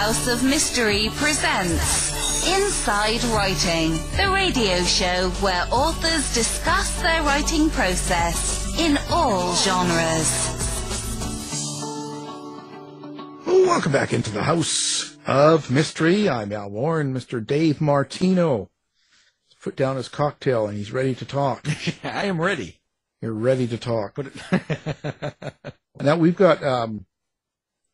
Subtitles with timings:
[0.00, 8.74] House of Mystery presents Inside Writing, the radio show where authors discuss their writing process
[8.78, 10.56] in all genres.
[13.46, 16.30] Welcome back into the House of Mystery.
[16.30, 17.46] I'm Al Warren, Mr.
[17.46, 18.70] Dave Martino.
[19.62, 21.68] Put down his cocktail and he's ready to talk.
[22.02, 22.80] I am ready.
[23.20, 24.16] You're ready to talk.
[26.00, 27.04] now we've got um,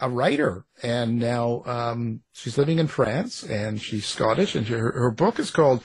[0.00, 5.10] a writer, and now um, she's living in France, and she's Scottish, and her, her
[5.10, 5.82] book is called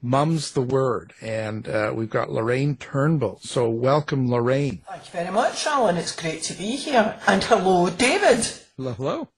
[0.00, 3.40] "Mum's the Word," and uh, we've got Lorraine Turnbull.
[3.42, 4.82] So welcome, Lorraine.
[4.88, 5.96] Thank you very much, Alan.
[5.96, 7.18] It's great to be here.
[7.26, 8.46] And hello, David.
[8.76, 9.28] Hello, hello.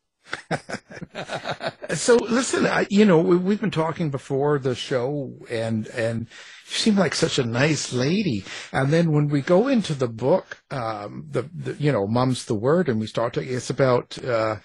[1.95, 6.27] So listen, I, you know we, we've been talking before the show, and and
[6.67, 8.45] you seem like such a nice lady.
[8.73, 12.55] And then when we go into the book, um, the, the you know, "Mum's the
[12.55, 14.57] Word," and we start talking, it's about uh,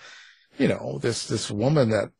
[0.57, 2.11] you know this this woman that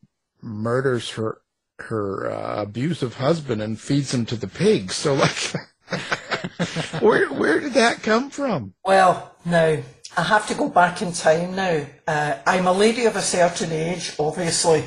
[0.42, 1.42] murders her
[1.80, 4.96] her uh, abusive husband and feeds him to the pigs.
[4.96, 5.54] So like,
[7.02, 8.74] where where did that come from?
[8.84, 9.78] Well, now,
[10.18, 11.86] I have to go back in time now.
[12.06, 14.84] Uh, I'm a lady of a certain age, obviously.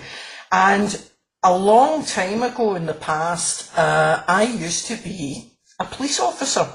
[0.51, 1.03] And
[1.43, 6.69] a long time ago in the past, uh, I used to be a police officer.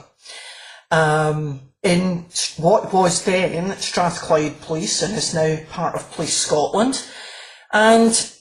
[0.91, 2.25] Um, in
[2.57, 7.05] what was then Strathclyde Police and is now part of Police Scotland.
[7.71, 8.31] And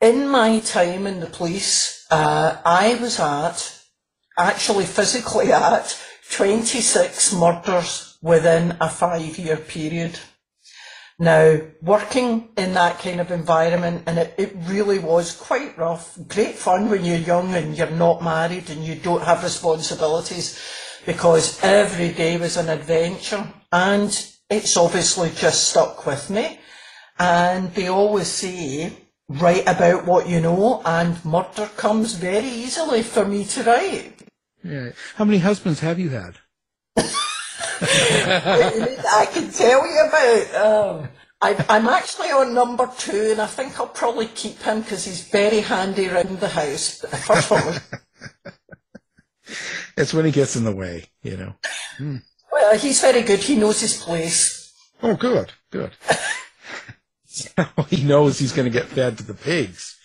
[0.00, 3.80] in my time in the police, uh, I was at,
[4.38, 5.96] actually physically at,
[6.30, 10.18] 26 murders within a five year period.
[11.18, 16.56] Now, working in that kind of environment, and it, it really was quite rough, great
[16.56, 20.58] fun when you're young and you're not married and you don't have responsibilities,
[21.06, 26.58] because every day was an adventure, and it's obviously just stuck with me.
[27.16, 28.92] And they always say,
[29.28, 34.14] write about what you know, and murder comes very easily for me to write.
[34.64, 34.90] Yeah.
[35.14, 36.38] How many husbands have you had?
[37.82, 40.54] I can tell you about.
[41.00, 41.08] Um,
[41.42, 45.28] I, I'm actually on number two, and I think I'll probably keep him because he's
[45.28, 47.00] very handy around the house.
[47.00, 47.80] But first one was,
[49.96, 51.54] It's when he gets in the way, you know.
[52.52, 53.40] well, he's very good.
[53.40, 54.72] He knows his place.
[55.02, 55.92] Oh, good, good.
[57.26, 57.48] so
[57.88, 59.98] he knows he's going to get fed to the pigs.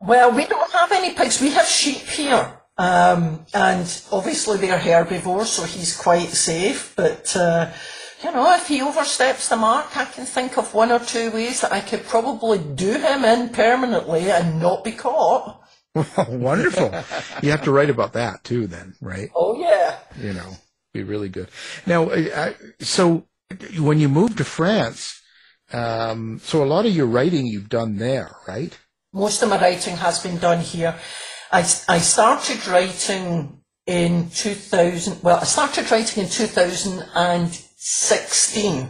[0.00, 1.40] Well, we don't have any pigs.
[1.40, 2.60] We have sheep here.
[2.78, 6.92] Um, and obviously they're herbivores, so he's quite safe.
[6.96, 7.72] But, uh,
[8.22, 11.62] you know, if he oversteps the mark, I can think of one or two ways
[11.62, 15.62] that I could probably do him in permanently and not be caught.
[16.28, 16.92] Wonderful.
[17.42, 19.30] you have to write about that too, then, right?
[19.34, 19.98] Oh, yeah.
[20.20, 20.52] You know,
[20.92, 21.48] be really good.
[21.86, 23.26] Now, I, so
[23.78, 25.22] when you moved to France,
[25.72, 28.78] um, so a lot of your writing you've done there, right?
[29.12, 30.94] Most of my writing has been done here.
[31.52, 38.88] I, I started writing in 2000, well, I started writing in 2016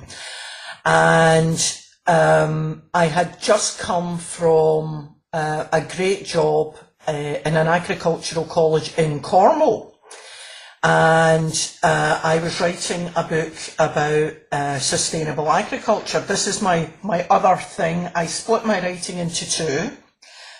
[0.84, 8.46] and um, I had just come from uh, a great job uh, in an agricultural
[8.46, 9.92] college in Cornwall.
[10.82, 11.52] And
[11.82, 16.20] uh, I was writing a book about uh, sustainable agriculture.
[16.20, 18.08] This is my, my other thing.
[18.14, 19.90] I split my writing into two.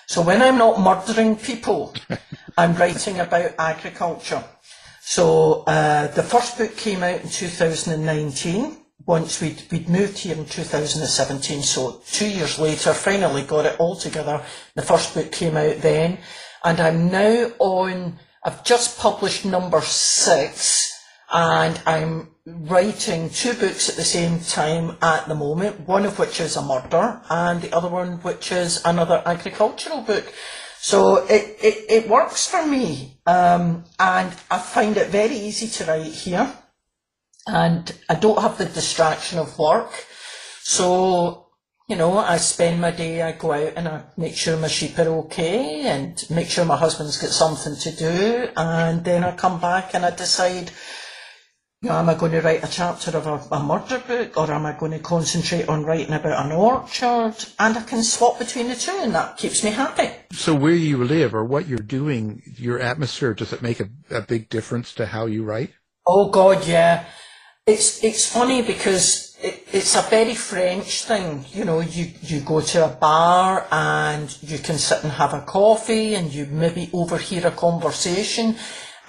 [0.06, 1.92] So when I'm not murdering people,
[2.58, 4.42] I'm writing about agriculture.
[5.00, 8.76] So uh, the first book came out in 2019.
[9.04, 13.94] Once we'd, we'd moved here in 2017, so two years later, finally got it all
[13.96, 14.42] together.
[14.74, 16.18] The first book came out then,
[16.64, 18.18] and I'm now on.
[18.44, 20.95] I've just published number six,
[21.32, 26.40] and I'm writing two books at the same time at the moment, one of which
[26.40, 30.32] is a murder, and the other one which is another agricultural book.
[30.78, 35.84] So it, it, it works for me, um, and I find it very easy to
[35.90, 36.52] write here,
[37.46, 39.90] and I don't have the distraction of work.
[40.62, 41.48] So,
[41.88, 44.98] you know, I spend my day, I go out and I make sure my sheep
[44.98, 49.60] are okay, and make sure my husband's got something to do, and then I come
[49.60, 50.70] back and I decide,
[51.90, 54.72] am I going to write a chapter of a, a murder book or am I
[54.72, 57.34] going to concentrate on writing about an orchard?
[57.58, 60.10] And I can swap between the two and that keeps me happy.
[60.32, 64.20] So where you live or what you're doing, your atmosphere, does it make a, a
[64.20, 65.72] big difference to how you write?
[66.06, 67.04] Oh God, yeah.
[67.66, 71.44] It's, it's funny because it, it's a very French thing.
[71.52, 75.42] You know, you, you go to a bar and you can sit and have a
[75.42, 78.56] coffee and you maybe overhear a conversation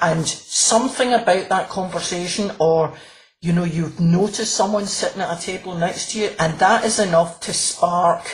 [0.02, 2.94] and something about that conversation or
[3.42, 7.00] you know you've noticed someone sitting at a table next to you and that is
[7.00, 8.26] enough to spark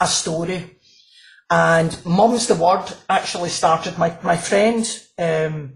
[0.00, 0.78] a story.
[1.50, 4.86] And Mum's the Word actually started, my, my friend,
[5.18, 5.74] um,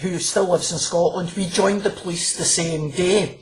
[0.00, 3.40] who still lives in Scotland, we joined the police the same day.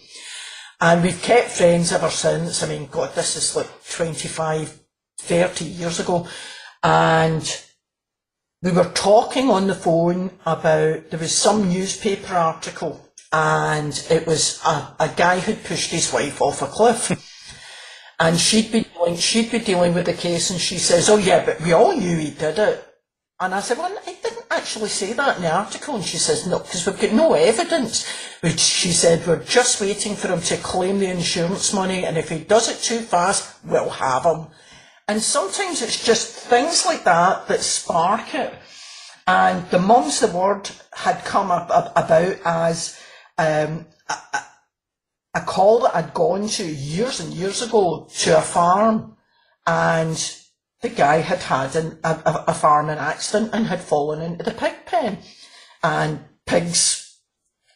[0.81, 2.63] And we've kept friends ever since.
[2.63, 4.81] I mean, God, this is like 25,
[5.19, 6.27] 30 years ago.
[6.83, 7.65] And
[8.63, 14.61] we were talking on the phone about, there was some newspaper article and it was
[14.65, 17.11] a, a guy who'd pushed his wife off a cliff.
[18.19, 21.45] and she'd be dealing, she'd be dealing with the case and she says, oh yeah,
[21.45, 22.83] but we all knew he did it.
[23.39, 25.97] And I said, well, I didn't actually say that in the article.
[25.97, 28.09] And she says, no, because we've got no evidence.
[28.41, 32.07] Which she said, we're just waiting for him to claim the insurance money.
[32.07, 34.47] And if he does it too fast, we'll have him.
[35.09, 38.55] And sometimes it's just things like that that spark it.
[39.27, 43.01] And the Mum's the Word had come up, up about as
[43.39, 44.41] um, a,
[45.35, 49.17] a call that I'd gone to years and years ago to a farm.
[49.67, 50.17] And
[50.83, 54.75] the guy had had an, a, a farming accident and had fallen into the pig
[54.87, 55.19] pen.
[55.83, 57.19] And pigs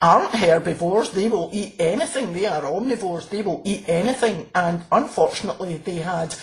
[0.03, 4.49] aren't herbivores, they will eat anything, they are omnivores, they will eat anything.
[4.55, 6.35] And unfortunately, they had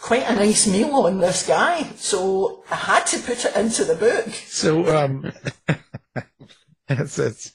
[0.00, 3.94] quite a nice meal on this guy, so I had to put it into the
[3.94, 4.28] book.
[4.46, 5.32] So, um,
[6.88, 7.52] it's, it's,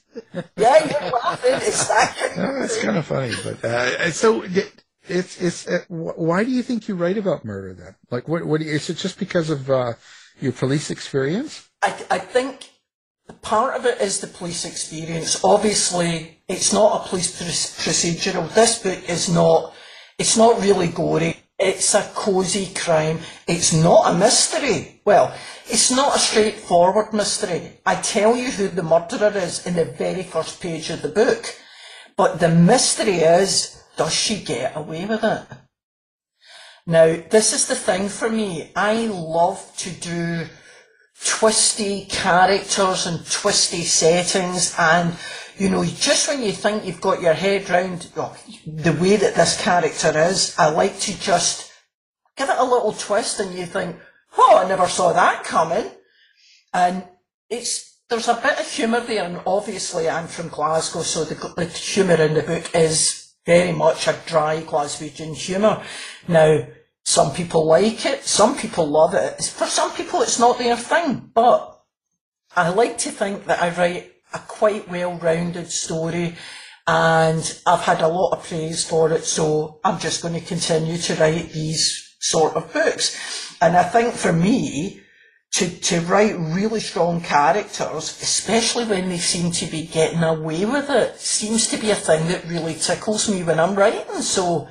[0.56, 2.34] yeah, you're laughing, it's that.
[2.36, 4.44] no, it's kind of funny, but, uh, so,
[5.08, 7.94] it's it's uh, why do you think you write about murder then?
[8.10, 9.94] Like, what what is it just because of uh,
[10.40, 11.68] your police experience?
[11.82, 12.70] I I think
[13.40, 15.42] part of it is the police experience.
[15.44, 18.52] Obviously, it's not a police procedural.
[18.54, 19.74] This book is not.
[20.18, 21.41] It's not really gory.
[21.62, 23.20] It's a cosy crime.
[23.46, 25.00] It's not a mystery.
[25.04, 25.32] Well,
[25.66, 27.78] it's not a straightforward mystery.
[27.86, 31.54] I tell you who the murderer is in the very first page of the book.
[32.16, 35.42] But the mystery is does she get away with it?
[36.86, 38.72] Now, this is the thing for me.
[38.74, 40.46] I love to do
[41.24, 45.14] twisty characters and twisty settings and
[45.62, 48.36] you know, just when you think you've got your head round oh,
[48.66, 51.70] the way that this character is, I like to just
[52.36, 53.94] give it a little twist and you think,
[54.36, 55.88] oh, I never saw that coming.
[56.74, 57.04] And
[57.48, 61.66] it's, there's a bit of humour there and obviously I'm from Glasgow so the, the
[61.66, 65.80] humour in the book is very much a dry Glaswegian humour.
[66.26, 66.66] Now,
[67.04, 69.44] some people like it, some people love it.
[69.44, 71.80] For some people, it's not their thing, but
[72.56, 76.36] I like to think that I write a quite well-rounded story
[76.86, 80.98] and I've had a lot of praise for it, so I'm just going to continue
[80.98, 83.56] to write these sort of books.
[83.60, 85.00] And I think for me,
[85.52, 90.88] to, to write really strong characters, especially when they seem to be getting away with
[90.88, 94.22] it, seems to be a thing that really tickles me when I'm writing.
[94.22, 94.66] So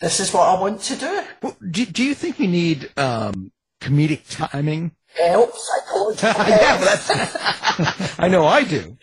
[0.00, 1.22] this is what I want to do.
[1.42, 4.92] Well, do, do you think you need um, comedic timing?
[5.20, 8.96] Help, psychological yeah, that's, I know I do.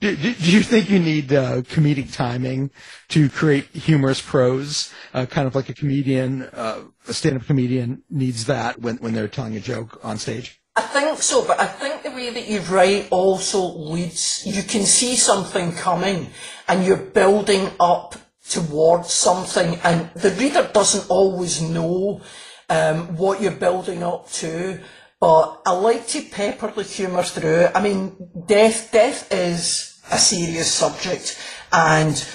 [0.00, 2.70] do, do, you think you need uh, comedic timing
[3.08, 8.44] to create humorous prose, uh, kind of like a comedian, uh, a stand-up comedian needs
[8.44, 10.60] that when, when they're telling a joke on stage?
[10.76, 14.84] I think so, but I think the way that you write also leads, you can
[14.84, 16.28] see something coming
[16.68, 18.14] and you're building up
[18.48, 22.20] towards something and the reader doesn't always know
[22.68, 24.80] um, what you're building up to.
[25.20, 27.68] But I like to pepper the humour through.
[27.74, 31.38] I mean, death, death is a serious subject
[31.72, 32.26] and,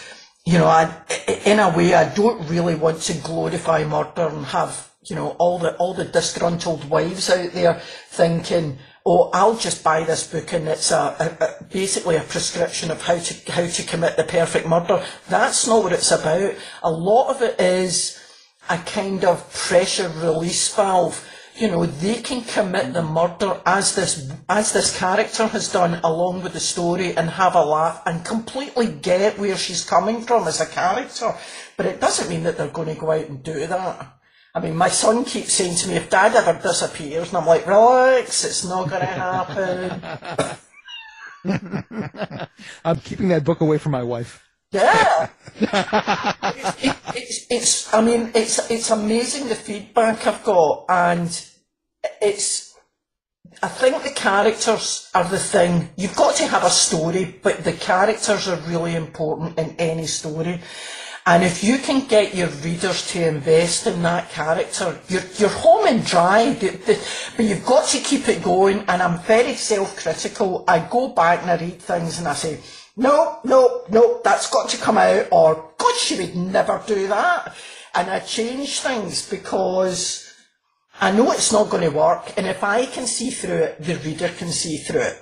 [0.45, 0.93] you know, I,
[1.45, 5.59] in a way, I don't really want to glorify murder and have, you know, all
[5.59, 10.67] the, all the disgruntled wives out there thinking, oh, I'll just buy this book and
[10.67, 14.67] it's a, a, a, basically a prescription of how to, how to commit the perfect
[14.67, 15.03] murder.
[15.29, 16.53] That's not what it's about.
[16.83, 18.19] A lot of it is
[18.69, 21.23] a kind of pressure release valve
[21.55, 26.41] you know, they can commit the murder as this as this character has done along
[26.41, 30.61] with the story and have a laugh and completely get where she's coming from as
[30.61, 31.35] a character.
[31.77, 34.19] But it doesn't mean that they're going to go out and do that.
[34.55, 37.65] I mean, my son keeps saying to me, if dad ever disappears, and I'm like,
[37.65, 40.01] relax, it's not going to happen.
[42.85, 44.42] I'm keeping that book away from my wife.
[44.73, 45.29] Yeah.
[45.55, 51.29] it's, it, it's, it's, I mean, it's, it's amazing the feedback I've got and
[52.21, 52.73] it's,
[53.61, 55.89] I think the characters are the thing.
[55.95, 60.59] You've got to have a story, but the characters are really important in any story.
[61.25, 65.87] And if you can get your readers to invest in that character, you're, you're home
[65.87, 66.57] and dry.
[66.59, 68.79] But you've got to keep it going.
[68.89, 70.65] And I'm very self-critical.
[70.67, 72.59] I go back and I read things and I say,
[72.95, 77.55] no, no, no, that's got to come out, or God, she would never do that.
[77.95, 80.33] and I change things because
[80.99, 83.95] I know it's not going to work, and if I can see through it, the
[83.97, 85.19] reader can see through it.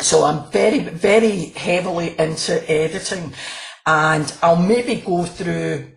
[0.00, 3.32] So I'm very, very heavily into editing,
[3.86, 5.92] and I'll maybe go through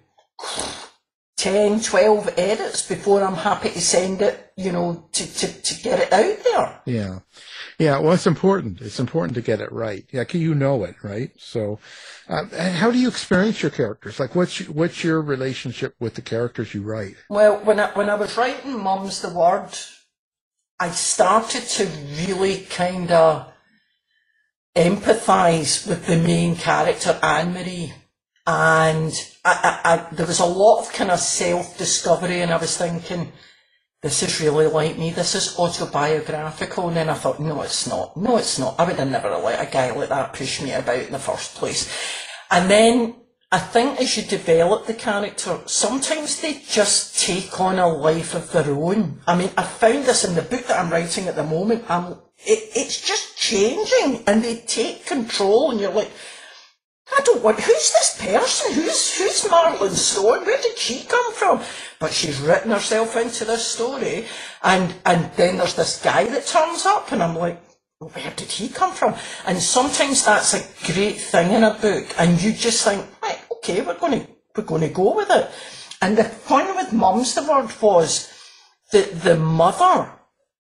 [1.37, 5.99] 10, 12 edits before I'm happy to send it, you know, to, to, to get
[5.99, 6.81] it out there.
[6.85, 7.19] Yeah.
[7.81, 7.97] Yeah.
[7.97, 8.79] Well, it's important.
[8.79, 10.05] It's important to get it right.
[10.11, 10.23] Yeah.
[10.31, 11.31] You know it, right?
[11.37, 11.79] So,
[12.29, 14.19] uh, how do you experience your characters?
[14.19, 17.15] Like, what's your, what's your relationship with the characters you write?
[17.27, 19.71] Well, when I, when I was writing Mum's the Word,
[20.79, 21.85] I started to
[22.27, 23.51] really kind of
[24.75, 27.93] empathise with the main character, Ann-Marie.
[28.45, 29.11] And
[29.43, 33.31] I, I, I, there was a lot of kind of self-discovery and I was thinking,
[34.01, 36.87] this is really like me, this is autobiographical.
[36.87, 38.17] And then I thought, no, it's not.
[38.17, 38.79] No, it's not.
[38.79, 41.55] I would have never let a guy like that push me about in the first
[41.55, 41.91] place.
[42.49, 43.15] And then
[43.51, 48.51] I think as you develop the character, sometimes they just take on a life of
[48.51, 49.21] their own.
[49.27, 51.83] I mean, I found this in the book that I'm writing at the moment.
[51.87, 56.11] I'm, it, it's just changing and they take control and you're like,
[57.13, 58.73] I don't want, who's this person?
[58.73, 60.45] Who's, who's Marilyn Stone?
[60.45, 61.61] Where did she come from?
[61.99, 64.25] But she's written herself into this story
[64.63, 67.61] and, and then there's this guy that turns up and I'm like,
[67.99, 69.15] where did he come from?
[69.45, 73.81] And sometimes that's a great thing in a book and you just think, right, okay,
[73.81, 75.49] we're going to, we're going to go with it.
[76.01, 78.31] And the point with Mum's the Word was
[78.91, 80.11] that the mother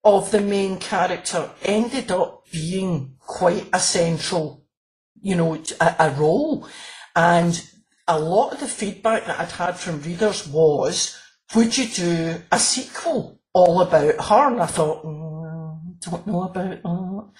[0.03, 4.60] of the main character ended up being quite a central
[5.21, 6.67] you know, a, a role.
[7.15, 7.61] And
[8.07, 11.17] a lot of the feedback that I'd had from readers was,
[11.55, 14.51] would you do a sequel all about her?
[14.51, 17.31] And I thought, mm, don't know about that.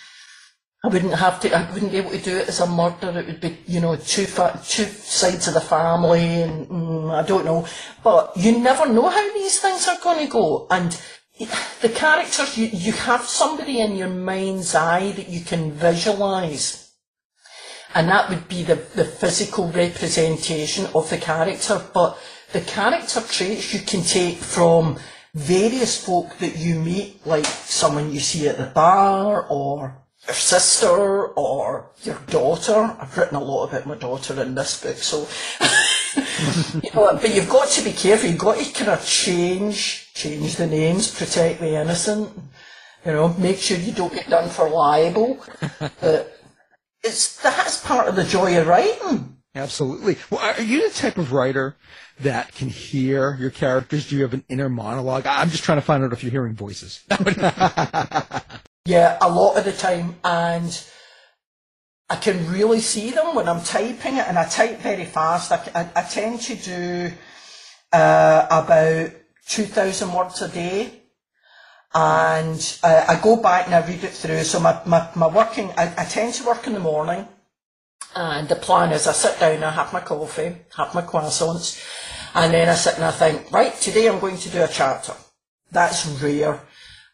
[0.83, 3.19] I wouldn't have to, I wouldn't be able to do it as a murder.
[3.19, 7.25] It would be, you know, two, fa- two sides of the family and mm, I
[7.25, 7.67] don't know.
[8.03, 10.67] But you never know how these things are going to go.
[10.71, 10.99] And
[11.81, 16.90] the characters, you, you have somebody in your mind's eye that you can visualise
[17.93, 21.81] and that would be the, the physical representation of the character.
[21.93, 22.17] But
[22.53, 24.97] the character traits you can take from
[25.33, 31.27] various folk that you meet, like someone you see at the bar, or your sister,
[31.27, 32.95] or your daughter.
[32.99, 35.27] I've written a lot about my daughter in this book, so.
[36.81, 38.29] you know, but you've got to be careful.
[38.29, 42.29] You've got to kind of change, change the names, protect the innocent.
[43.05, 45.43] You know, make sure you don't get done for libel.
[45.99, 46.40] But
[47.03, 49.37] it's that's part of the joy of writing.
[49.53, 50.17] Absolutely.
[50.29, 51.75] Well, are you the type of writer
[52.21, 54.07] that can hear your characters?
[54.07, 55.25] Do you have an inner monologue?
[55.27, 57.03] I'm just trying to find out if you're hearing voices.
[58.85, 60.83] yeah, a lot of the time, and
[62.09, 65.51] I can really see them when I'm typing it, and I type very fast.
[65.51, 67.11] I, I, I tend to do
[67.91, 69.11] uh, about
[69.47, 71.00] 2,000 words a day
[71.93, 74.43] and I go back and I read it through.
[74.43, 77.27] So my, my, my working, I, I tend to work in the morning,
[78.15, 81.81] and the plan is I sit down, I have my coffee, have my croissants,
[82.33, 85.13] and then I sit and I think, right, today I'm going to do a chapter.
[85.71, 86.61] That's rare.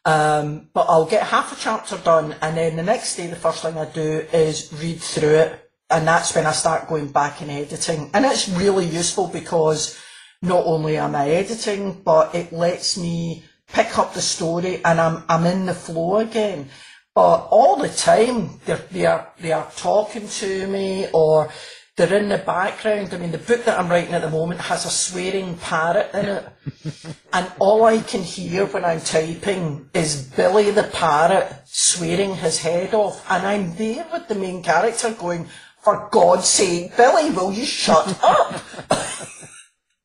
[0.06, 3.62] Um, but I'll get half a chapter done, and then the next day, the first
[3.62, 7.52] thing I do is read through it, and that's when I start going back and
[7.52, 8.10] editing.
[8.14, 10.00] And it's really useful because
[10.42, 13.44] not only am I editing, but it lets me
[13.74, 16.70] pick up the story and I'm, I'm in the flow again.
[17.14, 21.50] But all the time they're, they are, they are talking to me or
[21.96, 23.12] they're in the background.
[23.12, 26.26] I mean, the book that I'm writing at the moment has a swearing parrot in
[26.26, 26.48] it.
[27.34, 32.94] and all I can hear when I'm typing is Billy the parrot swearing his head
[32.94, 33.26] off.
[33.32, 35.48] And I'm there with the main character going,
[35.82, 38.62] for God's sake, Billy, will you shut up?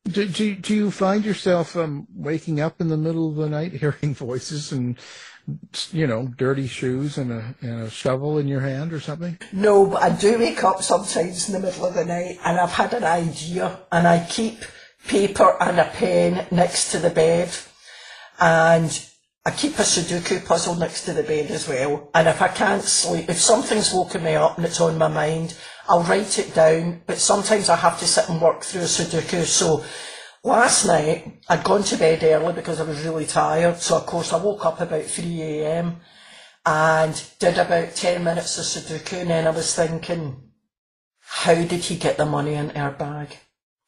[0.05, 3.71] Do, do, do you find yourself um, waking up in the middle of the night
[3.83, 4.97] hearing voices and,
[5.91, 9.37] you know, dirty shoes and a, and a shovel in your hand or something?
[9.53, 12.71] No, but I do wake up sometimes in the middle of the night and I've
[12.71, 14.59] had an idea and I keep
[15.07, 17.51] paper and a pen next to the bed
[18.39, 19.09] and
[19.45, 22.09] I keep a Sudoku puzzle next to the bed as well.
[22.13, 25.57] And if I can't sleep, if something's woken me up and it's on my mind,
[25.89, 29.43] I'll write it down, but sometimes I have to sit and work through a Sudoku.
[29.43, 29.83] So
[30.45, 33.79] last night, I'd gone to bed early because I was really tired.
[33.79, 35.97] So of course I woke up about 3am
[36.65, 40.51] and did about 10 minutes of Sudoku and then I was thinking,
[41.19, 43.37] how did he get the money in her bag?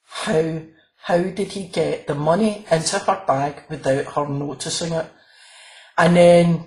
[0.04, 0.64] How,
[0.98, 5.10] how did he get the money into her bag without her noticing it?
[5.98, 6.66] And then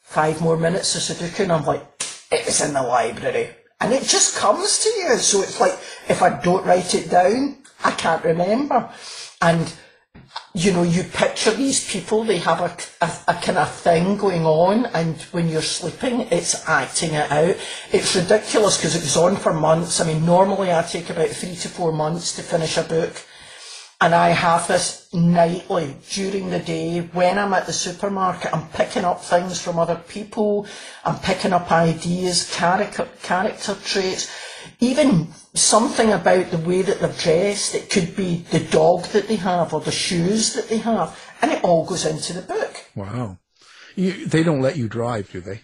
[0.00, 1.86] five more minutes of Sudoku and I'm like,
[2.30, 5.16] it was in the library and it just comes to you.
[5.18, 8.90] So it's like, if I don't write it down, I can't remember.
[9.40, 9.72] and
[10.54, 14.44] you know, you picture these people, they have a, a, a, kind of thing going
[14.44, 17.56] on, and when you're sleeping, it's acting it out.
[17.92, 20.00] It's ridiculous because it goes on for months.
[20.00, 23.24] I mean, normally I take about three to four months to finish a book,
[24.00, 28.54] and I have this nightly during the day when I'm at the supermarket.
[28.54, 30.66] I'm picking up things from other people,
[31.04, 34.30] I'm picking up ideas, character, character traits
[34.80, 37.74] even something about the way that they're dressed.
[37.74, 41.50] It could be the dog that they have or the shoes that they have, and
[41.52, 42.86] it all goes into the book.
[42.94, 43.38] Wow.
[43.96, 45.60] You, they don't let you drive, do they?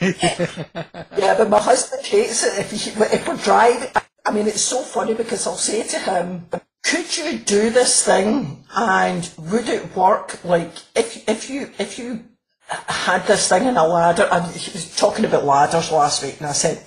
[0.00, 3.88] yeah, but my husband hates it if, he, if we're driving.
[4.24, 6.46] I mean, it's so funny because I'll say to him,
[6.82, 10.38] "Could you do this thing, and would it work?
[10.44, 12.24] Like, if if you if you
[12.66, 16.52] had this thing in a ladder." He was talking about ladders last week, and I
[16.52, 16.82] said,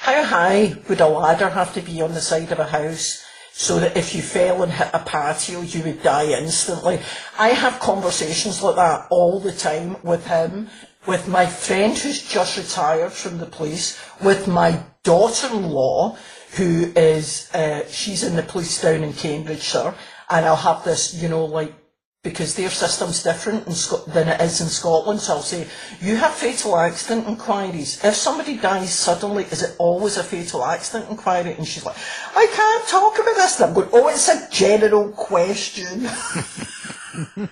[0.00, 3.80] how high would a ladder have to be on the side of a house so
[3.80, 7.00] that if you fell and hit a patio, you would die instantly?
[7.36, 10.70] I have conversations like that all the time with him,
[11.06, 16.16] with my friend who's just retired from the police, with my daughter-in-law,
[16.56, 19.94] who is, uh, she's in the police down in Cambridgeshire,
[20.30, 21.74] and I'll have this, you know, like
[22.22, 23.64] because their system's different
[24.12, 25.20] than it is in Scotland.
[25.20, 25.68] So I'll say,
[26.00, 28.04] you have fatal accident inquiries.
[28.04, 31.54] If somebody dies suddenly, is it always a fatal accident inquiry?
[31.54, 31.96] And she's like,
[32.34, 33.60] I can't talk about this.
[33.60, 36.08] And I'm going, oh, it's a general question.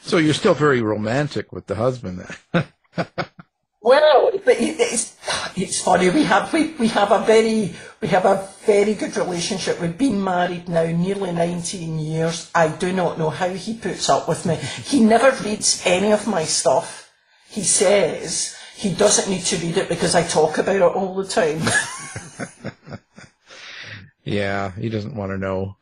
[0.00, 2.24] so you're still very romantic with the husband.
[3.84, 5.14] Well, but it's
[5.54, 6.08] it's funny.
[6.08, 9.78] We have we, we have a very we have a very good relationship.
[9.78, 12.50] We've been married now nearly nineteen years.
[12.54, 14.54] I do not know how he puts up with me.
[14.56, 17.12] He never reads any of my stuff.
[17.46, 21.28] He says he doesn't need to read it because I talk about it all the
[21.28, 21.60] time.
[24.24, 25.76] Yeah, he doesn't want to know.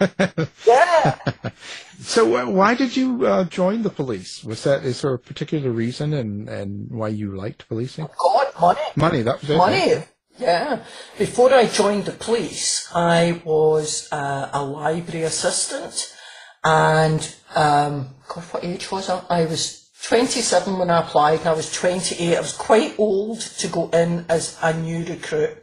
[0.66, 1.18] yeah.
[2.00, 4.42] So uh, why did you uh, join the police?
[4.42, 8.08] Was that is there a particular reason and and why you liked policing?
[8.18, 8.80] God, money.
[8.96, 9.56] Money, that was it.
[9.56, 10.04] Money.
[10.38, 10.84] Yeah.
[11.18, 16.16] Before I joined the police, I was uh, a library assistant,
[16.64, 17.20] and
[17.54, 19.22] um, God, what age was I?
[19.28, 22.36] I was 27 when I applied, and I was 28.
[22.36, 25.61] I was quite old to go in as a new recruit.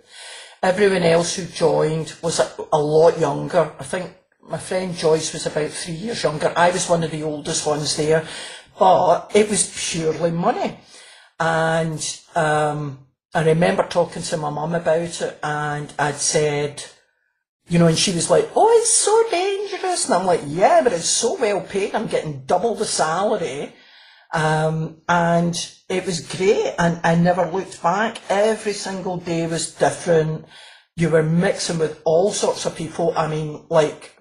[0.62, 3.72] Everyone else who joined was a, a lot younger.
[3.80, 6.52] I think my friend Joyce was about three years younger.
[6.56, 8.26] I was one of the oldest ones there,
[8.78, 10.78] but it was purely money.
[11.40, 16.84] And um, I remember talking to my mum about it, and I'd said,
[17.70, 20.92] you know, and she was like, "Oh, it's so dangerous," and I'm like, "Yeah, but
[20.92, 21.96] it's so well paid.
[21.96, 23.74] I'm getting double the salary."
[24.34, 25.56] Um, and
[25.88, 28.22] it was great and I never looked back.
[28.30, 30.46] Every single day was different.
[30.96, 33.14] You were mixing with all sorts of people.
[33.18, 34.18] I mean, like,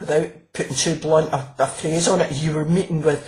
[0.00, 3.26] without putting too blunt a, a phrase on it, you were meeting with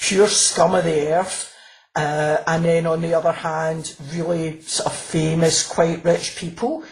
[0.00, 1.54] pure scum of the earth.
[1.94, 6.84] Uh, and then on the other hand, really sort of famous, quite rich people.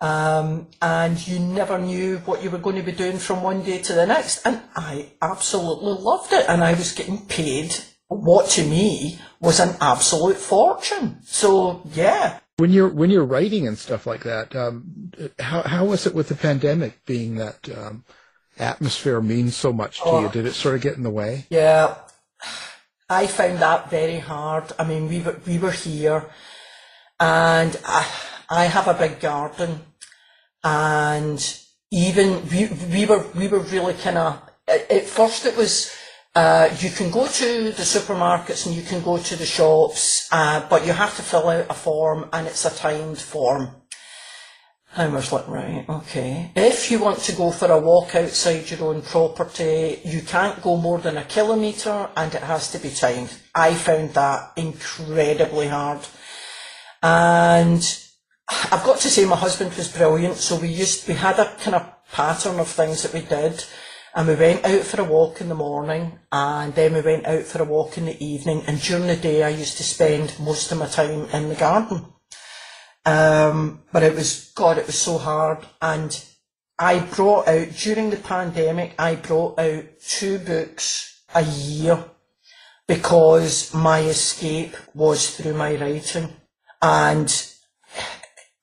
[0.00, 3.80] Um, and you never knew what you were going to be doing from one day
[3.82, 4.44] to the next.
[4.44, 6.46] And I absolutely loved it.
[6.48, 7.74] And I was getting paid
[8.08, 11.18] what to me was an absolute fortune.
[11.24, 12.40] So yeah.
[12.56, 16.28] When you're when you're writing and stuff like that, um, how how was it with
[16.28, 18.04] the pandemic being that um,
[18.58, 20.28] atmosphere means so much to oh, you?
[20.28, 21.46] Did it sort of get in the way?
[21.50, 21.96] Yeah,
[23.10, 24.72] I found that very hard.
[24.78, 26.30] I mean, we were we were here,
[27.18, 28.06] and I
[28.54, 29.80] I have a big garden,
[30.62, 31.40] and
[31.90, 35.92] even we we were we were really kind of at first it was
[36.36, 40.66] uh, you can go to the supermarkets and you can go to the shops, uh,
[40.68, 43.68] but you have to fill out a form and it's a timed form.
[44.96, 46.52] I was like, right, okay.
[46.54, 50.76] If you want to go for a walk outside your own property, you can't go
[50.76, 53.32] more than a kilometre and it has to be timed.
[53.54, 56.06] I found that incredibly hard.
[57.02, 57.82] And
[58.48, 61.76] I've got to say my husband was brilliant, so we used, we had a kind
[61.76, 63.64] of pattern of things that we did.
[64.16, 67.42] And we went out for a walk in the morning and then we went out
[67.42, 68.62] for a walk in the evening.
[68.68, 72.06] And during the day, I used to spend most of my time in the garden.
[73.04, 75.66] Um, but it was, God, it was so hard.
[75.82, 76.24] And
[76.78, 82.04] I brought out, during the pandemic, I brought out two books a year
[82.86, 86.36] because my escape was through my writing.
[86.80, 87.53] And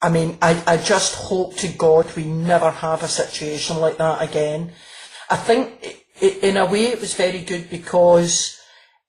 [0.02, 4.22] I mean, I, I just hope to God we never have a situation like that
[4.22, 4.72] again
[5.32, 8.60] I think it, in a way it was very good because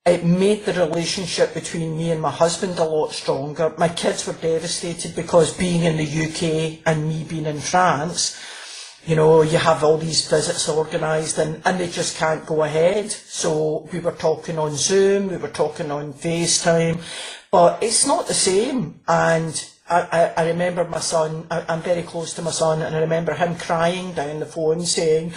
[0.07, 3.75] it made the relationship between me and my husband a lot stronger.
[3.77, 8.39] My kids were devastated because being in the UK and me being in France,
[9.05, 13.11] you know, you have all these visits organised and, and they just can't go ahead.
[13.11, 17.01] So we were talking on Zoom, we were talking on FaceTime,
[17.51, 19.01] but it's not the same.
[19.09, 19.53] And
[19.89, 23.01] I, I, I remember my son, I, I'm very close to my son, and I
[23.01, 25.33] remember him crying down the phone saying,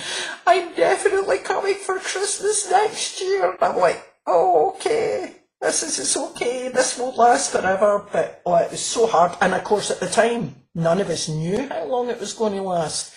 [0.45, 3.51] I'm definitely coming for Christmas next year.
[3.51, 5.35] And I'm like, oh, okay.
[5.61, 9.35] This is it's okay, this won't last forever, but oh, it was so hard.
[9.41, 12.53] And of course, at the time, none of us knew how long it was going
[12.53, 13.13] to last.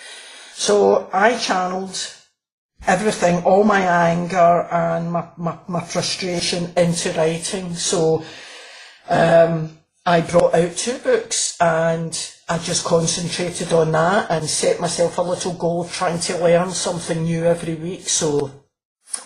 [0.55, 2.15] So I channeled
[2.87, 7.75] everything, all my anger and my, my, my frustration into writing.
[7.75, 8.25] So
[9.09, 15.19] um, I brought out two books and I just concentrated on that and set myself
[15.19, 18.09] a little goal trying to learn something new every week.
[18.09, 18.51] So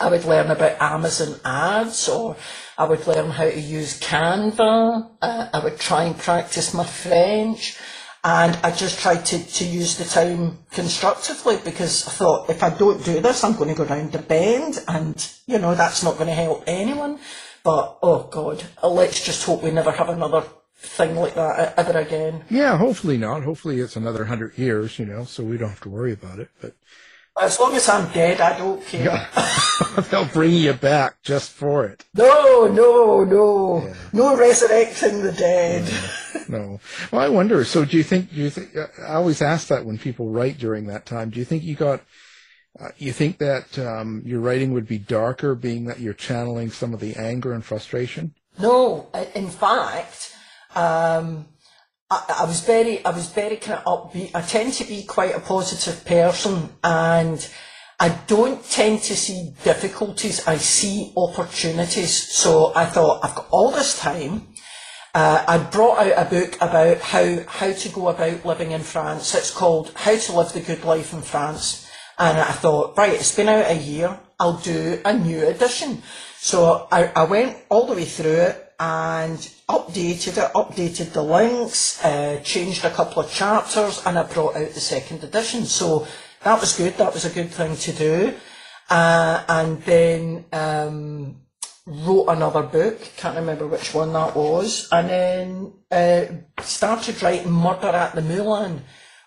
[0.00, 2.36] I would learn about Amazon ads or
[2.76, 5.10] I would learn how to use Canva.
[5.22, 7.78] Uh, I would try and practice my French.
[8.24, 12.70] And I just tried to, to use the time constructively because I thought if I
[12.70, 15.14] don't do this, I'm going to go round the bend and,
[15.46, 17.18] you know, that's not going to help anyone.
[17.64, 20.44] But, oh God, let's just hope we never have another
[20.82, 22.44] thing like that ever again.
[22.50, 23.44] Yeah, hopefully not.
[23.44, 26.50] Hopefully it's another hundred years, you know, so we don't have to worry about it.
[26.60, 26.74] But
[27.40, 29.04] as long as I'm dead, I don't care.
[29.04, 30.02] Yeah.
[30.10, 32.04] They'll bring you back just for it.
[32.14, 33.94] No, no, no, yeah.
[34.12, 35.90] no resurrecting the dead.
[36.48, 36.80] no.
[37.10, 37.64] Well, I wonder.
[37.64, 38.30] So, do you think?
[38.30, 38.70] Do you think?
[38.76, 41.30] I always ask that when people write during that time.
[41.30, 42.02] Do you think you got?
[42.80, 46.94] Uh, you think that um, your writing would be darker, being that you're channeling some
[46.94, 48.34] of the anger and frustration?
[48.58, 50.34] No, in fact,
[50.74, 51.46] um,
[52.10, 54.30] I, I was very, I was very kind of upbeat.
[54.34, 57.48] I tend to be quite a positive person and
[57.98, 60.46] I don't tend to see difficulties.
[60.46, 62.32] I see opportunities.
[62.32, 64.48] So I thought, I've got all this time.
[65.14, 69.34] Uh, I brought out a book about how, how to go about living in France.
[69.34, 71.88] It's called How to Live the Good Life in France.
[72.18, 74.18] And I thought, right, it's been out a year.
[74.40, 76.02] I'll do a new edition.
[76.38, 82.02] So I, I went all the way through it and updated it, updated the links,
[82.04, 85.64] uh, changed a couple of chapters, and I brought out the second edition.
[85.64, 86.06] So
[86.42, 86.96] that was good.
[86.96, 88.34] That was a good thing to do.
[88.90, 91.36] Uh, and then um,
[91.86, 93.00] wrote another book.
[93.16, 94.88] Can't remember which one that was.
[94.90, 98.82] And then uh, started writing Murder at the Moulin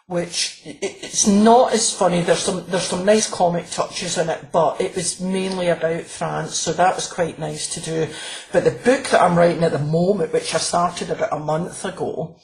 [0.08, 2.22] which it's not as funny.
[2.22, 6.56] There's some there's some nice comic touches in it, but it was mainly about France,
[6.56, 8.08] so that was quite nice to do.
[8.52, 11.84] But the book that I'm writing at the moment, which I started about a month
[11.86, 12.40] ago,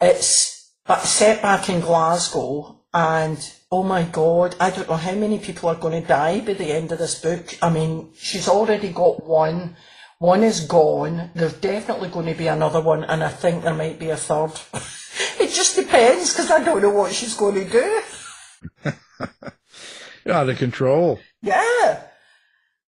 [0.00, 3.38] it's set back in Glasgow, and
[3.72, 6.72] oh my God, I don't know how many people are going to die by the
[6.72, 7.58] end of this book.
[7.60, 9.76] I mean, she's already got one.
[10.20, 11.30] One is gone.
[11.34, 14.52] There's definitely going to be another one, and I think there might be a third.
[15.40, 18.02] It just depends because I don't know what she's going to do.
[20.32, 21.20] Out of control.
[21.42, 22.02] Yeah.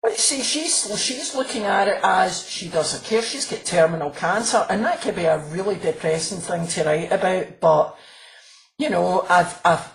[0.02, 3.20] But see, she's she's looking at it as she doesn't care.
[3.20, 7.60] She's got terminal cancer, and that could be a really depressing thing to write about.
[7.60, 7.96] But
[8.78, 9.92] you know, I've I've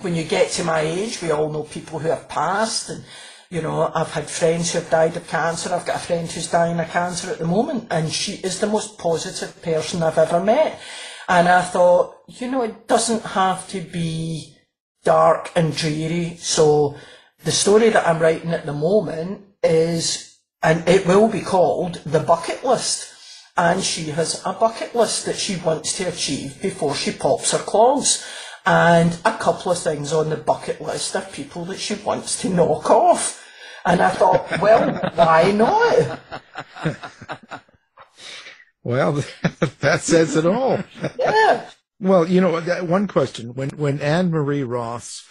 [0.00, 3.04] when you get to my age, we all know people who have passed, and
[3.50, 5.72] you know, I've had friends who have died of cancer.
[5.72, 8.66] I've got a friend who's dying of cancer at the moment, and she is the
[8.66, 10.78] most positive person I've ever met.
[11.28, 14.56] And I thought, you know, it doesn't have to be
[15.04, 16.36] dark and dreary.
[16.38, 16.96] So
[17.44, 22.20] the story that I'm writing at the moment is, and it will be called The
[22.20, 23.14] Bucket List.
[23.58, 27.58] And she has a bucket list that she wants to achieve before she pops her
[27.58, 28.24] clogs.
[28.64, 32.48] And a couple of things on the bucket list are people that she wants to
[32.48, 33.44] knock off.
[33.84, 36.20] And I thought, well, why not?
[38.88, 39.12] Well,
[39.80, 40.82] that says it all.
[41.18, 41.68] yeah.
[42.00, 45.26] Well, you know, one question: when when Ann-Marie Ross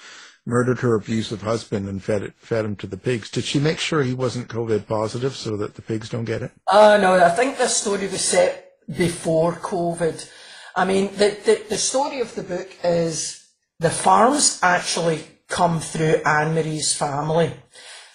[0.46, 3.80] murdered her abusive husband and fed it, fed him to the pigs, did she make
[3.80, 6.52] sure he wasn't COVID positive so that the pigs don't get it?
[6.68, 10.30] Uh no, I think this story was set before COVID.
[10.76, 13.44] I mean, the, the, the story of the book is
[13.80, 17.54] the farms actually come through Ann-Marie's family.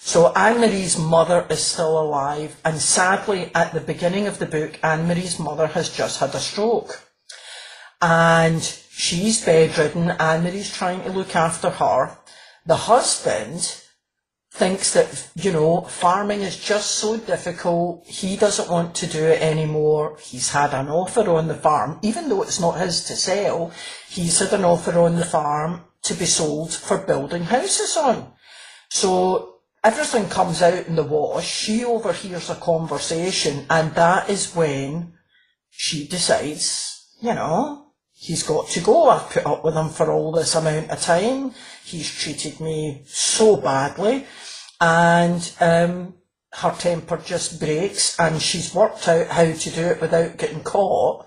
[0.05, 5.39] So Ann-Marie's mother is still alive, and sadly, at the beginning of the book, Ann-Marie's
[5.39, 7.01] mother has just had a stroke.
[8.03, 12.19] And she's bedridden, Ann-Marie's trying to look after her.
[12.67, 13.81] The husband
[14.53, 19.41] thinks that, you know, farming is just so difficult, he doesn't want to do it
[19.41, 20.19] anymore.
[20.21, 23.71] He's had an offer on the farm, even though it's not his to sell,
[24.09, 28.33] he's had an offer on the farm to be sold for building houses on.
[28.91, 29.52] So
[29.85, 31.47] everything comes out in the wash.
[31.47, 35.15] She overhears a conversation, and that is when
[35.71, 39.09] she decides, you know, he's got to go.
[39.09, 41.53] I've put up with him for all this amount of time.
[41.85, 44.27] He's treated me so badly.
[44.81, 46.15] And um,
[46.53, 51.27] her temper just breaks and she's worked out how to do it without getting caught.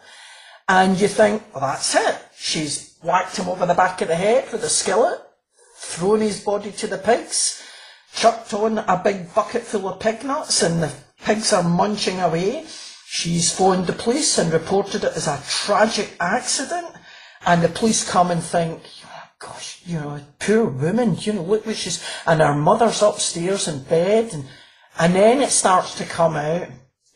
[0.68, 2.18] And you think, well, that's it.
[2.38, 5.20] She's whacked him over the back of the head with a skillet,
[5.78, 7.62] thrown his body to the pigs,
[8.16, 12.66] chucked on a big bucket full of pig nuts, and the pigs are munching away.
[13.08, 16.88] She's phoned the police and reported it as a tragic accident.
[17.46, 18.82] And the police come and think,
[19.40, 23.84] gosh, you know, poor woman, you know, look what she's, and her mother's upstairs in
[23.84, 24.34] bed.
[24.34, 24.46] And,
[24.98, 26.68] and then it starts to come out.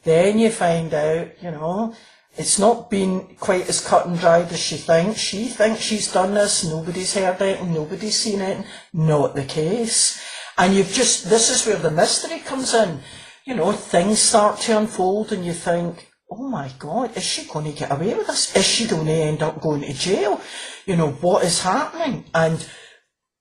[0.04, 1.96] Then you find out, you know,
[2.38, 5.20] it's not been quite as cut and dried as she thinks.
[5.20, 8.66] She thinks she's done this, nobody's heard it, nobody's seen it.
[8.94, 10.22] Not the case.
[10.60, 13.00] And you've just, this is where the mystery comes in.
[13.46, 17.66] You know, things start to unfold and you think, oh my God, is she going
[17.66, 18.54] to get away with this?
[18.56, 20.42] Is she going to end up going to jail?
[20.86, 22.26] You know, what is happening?
[22.36, 22.68] And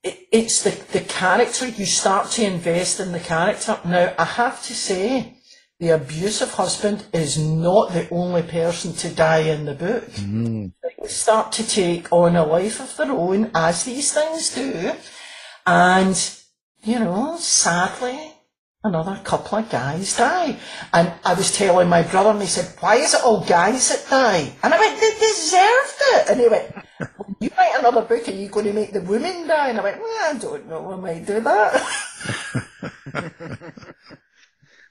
[0.05, 3.79] it, it's the, the character, you start to invest in the character.
[3.85, 5.35] Now, I have to say,
[5.81, 10.05] the abusive husband is not the only person to die in the book.
[10.13, 10.73] Mm.
[10.83, 14.93] They start to take on a life of their own, as these things do.
[15.67, 16.38] And,
[16.89, 18.33] you know, sadly,
[18.83, 20.57] another couple of guys die.
[20.95, 24.09] And I was telling my brother, and he said, why is it all guys that
[24.09, 24.55] die?
[24.63, 26.31] And I went, they deserved it.
[26.31, 26.75] And he went,
[27.19, 29.69] well, you write another book, are you going to make the women die?
[29.69, 31.83] And I went, well, I don't know, I might do that.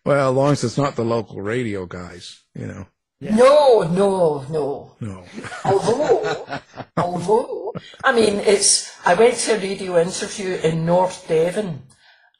[0.05, 2.85] well, as long as it's not the local radio guys, you know.
[3.19, 3.35] Yeah.
[3.35, 4.95] No, no, no.
[4.99, 5.25] No.
[5.65, 6.59] although,
[6.97, 7.66] although,
[8.03, 11.83] I mean, it's, I went to a radio interview in North Devon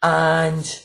[0.02, 0.84] and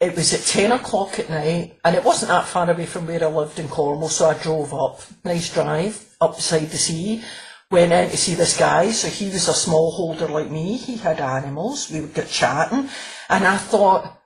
[0.00, 3.22] it was at 10 o'clock at night, and it wasn't that far away from where
[3.22, 7.24] I lived in Cornwall, so I drove up, nice drive, up beside the sea,
[7.70, 11.18] went in to see this guy, so he was a smallholder like me, he had
[11.20, 12.90] animals, we would get chatting,
[13.30, 14.20] and I thought,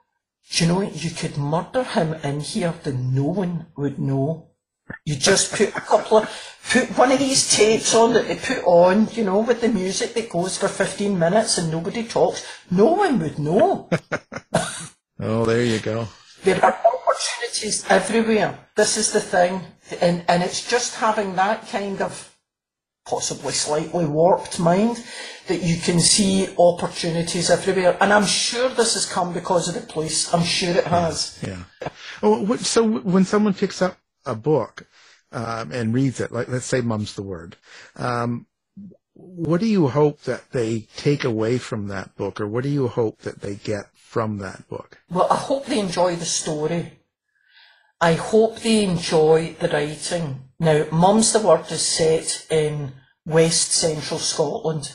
[0.53, 4.50] you know you could murder him in here that no one would know.
[5.05, 8.65] You just put a couple of, put one of these tapes on that they put
[8.65, 12.87] on, you know, with the music that goes for 15 minutes and nobody talks, no
[12.87, 13.89] one would know.
[15.23, 16.09] Oh, there you go.
[16.45, 18.59] There are opportunities everywhere.
[18.75, 19.61] This is the thing.
[20.01, 22.35] And, and it's just having that kind of
[23.07, 25.05] possibly slightly warped mind
[25.49, 27.99] that you can see opportunities everywhere.
[28.01, 30.33] And I'm sure this has come because of the police.
[30.33, 31.39] I'm sure it has.
[31.47, 31.65] Yeah.
[32.23, 32.57] Oh, yeah.
[32.57, 34.87] so when someone picks up a book
[35.33, 37.57] um, and reads it, like let's say "Mum's the Word,"
[37.97, 38.47] um,
[39.15, 42.89] what do you hope that they take away from that book, or what do you
[42.89, 44.99] hope that they get from that book?
[45.11, 46.99] Well, I hope they enjoy the story.
[48.01, 50.49] I hope they enjoy the writing.
[50.59, 52.93] Now, Mum's the Word is set in
[53.27, 54.95] West Central Scotland.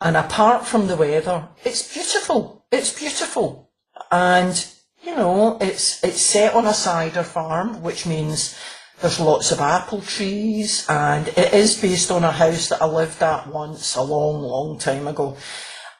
[0.00, 2.64] And apart from the weather, it's beautiful.
[2.70, 3.70] It's beautiful.
[4.10, 4.66] And,
[5.02, 8.58] you know, it's, it's set on a cider farm, which means
[9.00, 13.22] there's lots of apple trees and it is based on a house that I lived
[13.22, 15.36] at once a long, long time ago.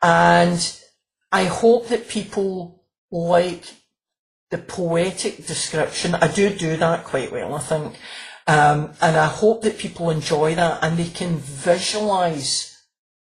[0.02, 0.80] And
[1.32, 3.64] I hope that people like
[4.50, 6.14] the poetic description.
[6.14, 7.96] I do do that quite well, I think.
[8.46, 12.82] Um, and I hope that people enjoy that and they can visualize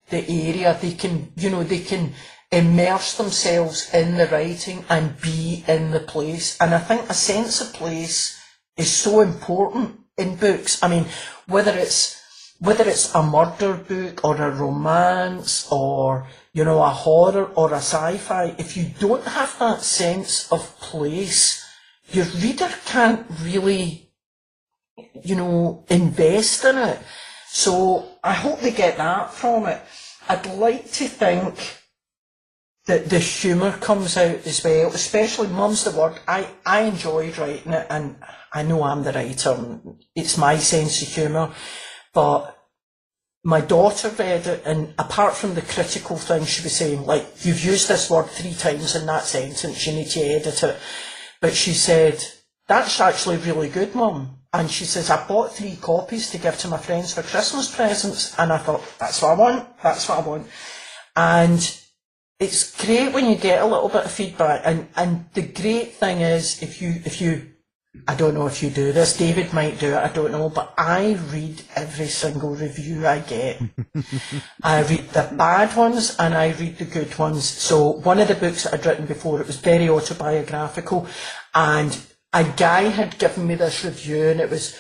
[0.10, 0.78] the area.
[0.80, 2.14] They can, you know, they can
[2.54, 6.58] immerse themselves in the writing and be in the place.
[6.62, 8.40] And I think a sense of place
[8.78, 10.82] is so important in books.
[10.84, 11.06] I mean,
[11.48, 12.22] whether it's
[12.60, 17.84] whether it's a murder book or a romance or, you know, a horror or a
[17.84, 21.62] sci-fi, if you don't have that sense of place,
[22.12, 24.10] your reader can't really,
[25.24, 27.00] you know, invest in it.
[27.50, 29.82] So I hope they get that from it.
[30.30, 31.83] I'd like to think
[32.86, 36.20] that the humour comes out as well, especially Mum's the Word.
[36.28, 38.18] I, I enjoyed writing it and
[38.54, 39.80] I know I'm the writer.
[40.16, 41.54] It's my sense of humour.
[42.14, 42.56] But
[43.44, 47.64] my daughter read it, and apart from the critical thing she was saying, like, you've
[47.64, 50.78] used this word three times in that sentence, you need to edit it.
[51.42, 52.24] But she said,
[52.68, 54.38] that's actually really good, Mum.
[54.54, 58.38] And she says, I bought three copies to give to my friends for Christmas presents.
[58.38, 59.82] And I thought, that's what I want.
[59.82, 60.48] That's what I want.
[61.16, 61.80] And
[62.44, 64.62] it's great when you get a little bit of feedback.
[64.66, 67.54] And, and the great thing is, if you, if you
[68.08, 69.18] I don't know if you do this.
[69.18, 69.98] David might do it.
[69.98, 73.62] I don't know, but I read every single review I get.
[74.64, 77.48] I read the bad ones and I read the good ones.
[77.48, 81.08] So one of the books that I'd written before, it was very autobiographical,
[81.54, 81.98] and
[82.34, 84.76] a guy had given me this review, and it was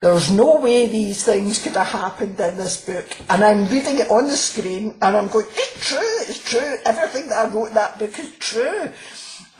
[0.00, 3.06] there's no way these things could have happened in this book.
[3.28, 6.76] And I'm reading it on the screen and I'm going, it's true, it's true.
[6.86, 8.90] Everything that I wrote in that book is true.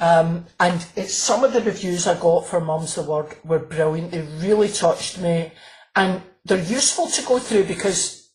[0.01, 4.13] Um, and it's some of the reviews I got for Mum's the Word were brilliant.
[4.13, 5.53] They really touched me.
[5.95, 8.31] And they're useful to go through because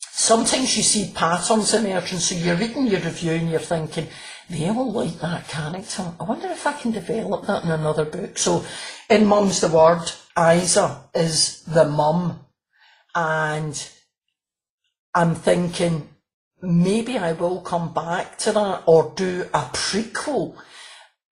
[0.00, 2.20] sometimes you see patterns emerging.
[2.20, 4.06] So you're reading your review and you're thinking,
[4.48, 6.14] they all like that character.
[6.18, 8.38] I wonder if I can develop that in another book.
[8.38, 8.64] So
[9.10, 12.40] in Mum's the Word, Isa is the mum.
[13.14, 13.90] And
[15.14, 16.08] I'm thinking,
[16.62, 20.56] maybe I will come back to that or do a prequel.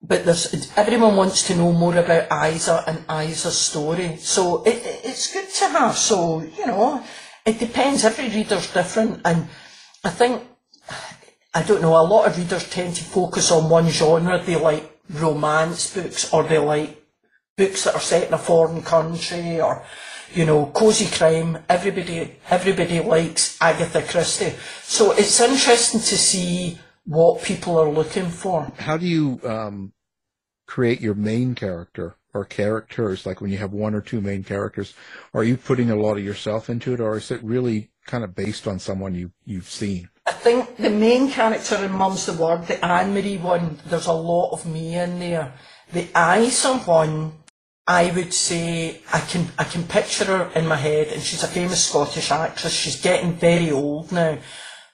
[0.03, 4.17] But there's, everyone wants to know more about Isa and Isa's story.
[4.17, 5.97] So it, it, it's good to have.
[5.97, 7.05] So, you know,
[7.45, 8.05] it depends.
[8.05, 9.21] Every reader's different.
[9.25, 9.49] And
[10.03, 10.43] I think,
[11.55, 14.39] I don't know, a lot of readers tend to focus on one genre.
[14.39, 17.00] They like romance books or they like
[17.61, 19.75] books that are set in a foreign country or,
[20.39, 21.59] you know, cosy crime.
[21.69, 22.19] Everybody,
[22.49, 24.55] everybody likes Agatha Christie.
[24.83, 28.57] So it's interesting to see what people are looking for.
[28.79, 29.93] How do you um,
[30.67, 33.27] create your main character or characters?
[33.27, 34.95] Like when you have one or two main characters,
[35.35, 38.35] are you putting a lot of yourself into it, or is it really kind of
[38.35, 40.09] based on someone you you've seen?
[40.27, 44.53] I think the main character in Mum's the Word, the Ann-Marie one, there's a lot
[44.53, 45.53] of me in there.
[45.93, 47.33] The Isa one,
[47.87, 51.49] I would say I can I can picture her in my head, and she's a
[51.49, 52.73] famous Scottish actress.
[52.73, 54.39] She's getting very old now,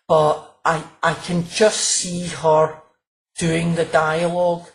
[0.09, 2.81] but I I can just see her
[3.39, 4.67] doing the dialogue,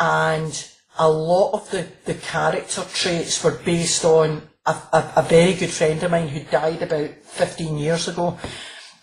[0.00, 0.68] and
[0.98, 5.70] a lot of the, the character traits were based on a, a, a very good
[5.70, 8.38] friend of mine who died about 15 years ago,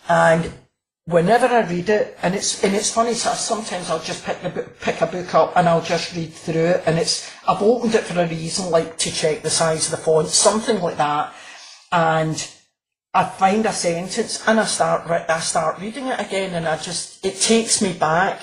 [0.08, 0.52] and
[1.06, 3.14] whenever I read it, and it's and it's funny.
[3.14, 6.66] So sometimes I'll just pick the pick a book up and I'll just read through
[6.66, 9.92] it, and it's I've opened it for a reason, like to check the size of
[9.92, 11.32] the font, something like that,
[11.92, 12.36] and
[13.14, 17.24] I find a sentence and I start I start reading it again, and I just
[17.24, 18.40] it takes me back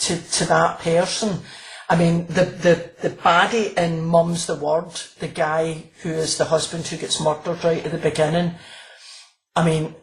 [0.00, 1.40] to to that person.
[1.88, 6.44] I mean, the, the, the baddie in Mum's the Word, the guy who is the
[6.44, 8.56] husband who gets murdered right at the beginning.
[9.54, 9.94] I mean,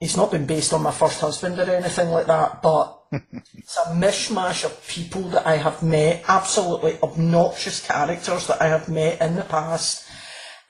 [0.00, 3.94] he's not been based on my first husband or anything like that, but it's a
[3.94, 9.36] mishmash of people that I have met, absolutely obnoxious characters that I have met in
[9.36, 10.08] the past.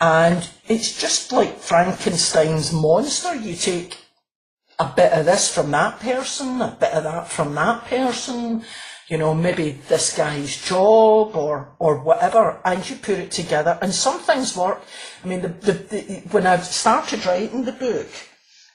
[0.00, 3.34] And it's just like Frankenstein's monster.
[3.34, 3.98] You take
[4.78, 8.62] a bit of this from that person, a bit of that from that person,
[9.08, 13.78] you know, maybe this guy's job or, or whatever, and you put it together.
[13.82, 14.82] And some things work.
[15.24, 18.06] I mean, the, the, the, when I started writing the book,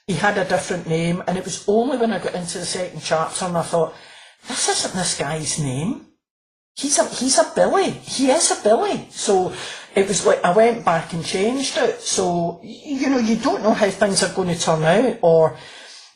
[0.06, 3.00] he had a different name, and it was only when I got into the second
[3.02, 3.94] chapter and I thought,
[4.46, 6.06] this isn't this guy's name.
[6.76, 7.90] He's a he's a Billy.
[7.90, 9.06] He is a Billy.
[9.10, 9.54] So
[9.94, 12.00] it was like I went back and changed it.
[12.00, 15.56] So you know you don't know how things are going to turn out, or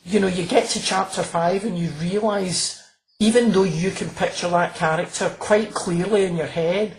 [0.03, 2.83] you know you get to chapter five and you realise
[3.19, 6.95] even though you can picture that character quite clearly in your head,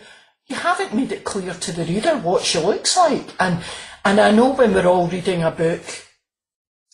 [0.47, 3.29] you haven't made it clear to the reader what she looks like.
[3.39, 3.63] And
[4.03, 5.83] and I know when we're all reading a book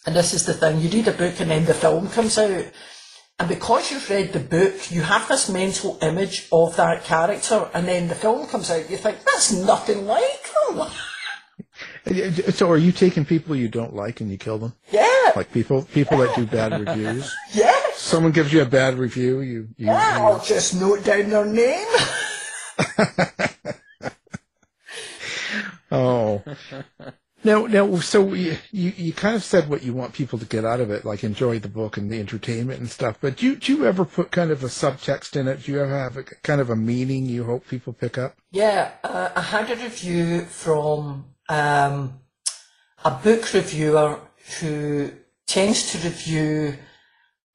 [0.08, 2.66] and this is the thing, you read a book and then the film comes out.
[3.40, 7.88] And because you've read the book, you have this mental image of that character, and
[7.88, 10.88] then the film comes out, you think, that's nothing like them.
[12.08, 14.74] Uh, so are you taking people you don't like and you kill them?
[14.92, 15.32] Yeah.
[15.36, 17.32] Like people people that do bad reviews?
[17.54, 17.76] Yeah.
[17.94, 21.46] Someone gives you a bad review, you, you, Yeah, you I'll just note down their
[21.46, 21.88] name.
[25.92, 26.44] Oh.
[27.48, 30.82] Now, now, so you, you, kind of said what you want people to get out
[30.82, 33.20] of it, like enjoy the book and the entertainment and stuff.
[33.22, 35.64] But do you, do you ever put kind of a subtext in it?
[35.64, 38.36] Do you ever have a kind of a meaning you hope people pick up?
[38.52, 42.20] Yeah, uh, I had a review from um,
[43.06, 44.20] a book reviewer
[44.60, 45.12] who
[45.46, 46.78] tends to review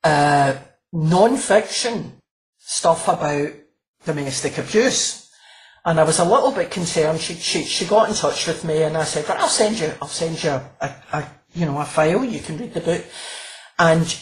[0.02, 0.55] uh,
[0.90, 2.14] non-fiction
[2.57, 3.50] stuff about
[4.07, 5.21] domestic abuse.
[5.85, 7.21] And I was a little bit concerned.
[7.21, 9.93] She, she, she got in touch with me and I said, "Right, I'll send you,
[10.01, 12.24] I'll send you a, a, a, you know, a file.
[12.24, 13.05] You can read the book.
[13.78, 14.16] And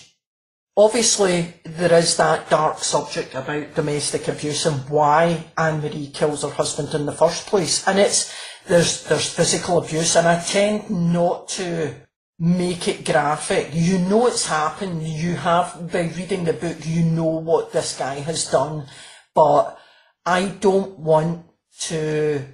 [0.77, 6.95] obviously there is that dark subject about domestic abuse and why Ann-Marie kills her husband
[6.95, 7.87] in the first place.
[7.87, 8.35] And it's,
[8.67, 11.95] there's, there's physical abuse and I tend not to
[12.39, 13.69] make it graphic.
[13.75, 15.07] You know it's happened.
[15.07, 18.87] You have, by reading the book, you know what this guy has done.
[19.35, 19.79] But
[20.25, 21.45] I don't want
[21.81, 22.45] to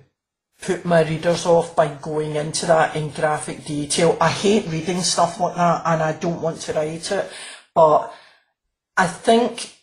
[0.62, 4.16] put my readers off by going into that in graphic detail.
[4.20, 7.30] I hate reading stuff like that and I don't want to write it.
[7.74, 8.12] But
[8.96, 9.74] I think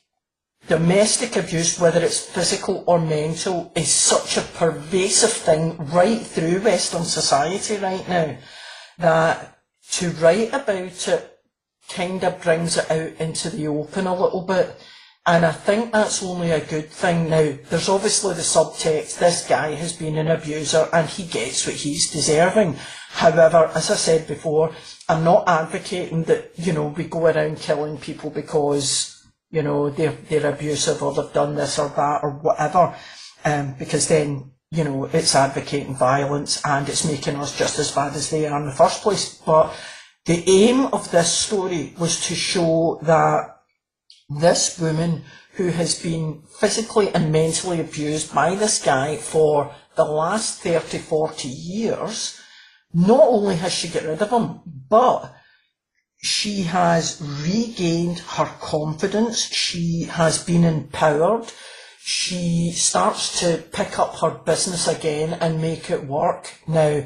[0.67, 7.03] domestic abuse, whether it's physical or mental, is such a pervasive thing right through Western
[7.03, 8.37] society right now
[8.97, 9.59] that
[9.91, 11.39] to write about it
[11.89, 14.75] kind of brings it out into the open a little bit.
[15.25, 17.29] And I think that's only a good thing.
[17.29, 21.75] Now, there's obviously the subtext, this guy has been an abuser and he gets what
[21.75, 22.75] he's deserving.
[23.09, 24.73] However, as I said before,
[25.07, 30.11] I'm not advocating that, you know, we go around killing people because, you know, they're,
[30.11, 32.93] they're abusive or they've done this or that or whatever.
[33.45, 38.13] Um, because then, you know, it's advocating violence and it's making us just as bad
[38.15, 39.35] as they are in the first place.
[39.45, 39.73] But
[40.25, 43.52] the aim of this story was to show that
[44.29, 50.61] this woman who has been physically and mentally abused by this guy for the last
[50.61, 52.39] 30, 40 years,
[52.93, 55.33] not only has she got rid of him, but
[56.17, 59.39] she has regained her confidence.
[59.53, 61.51] She has been empowered.
[61.99, 66.53] She starts to pick up her business again and make it work.
[66.67, 67.03] Now,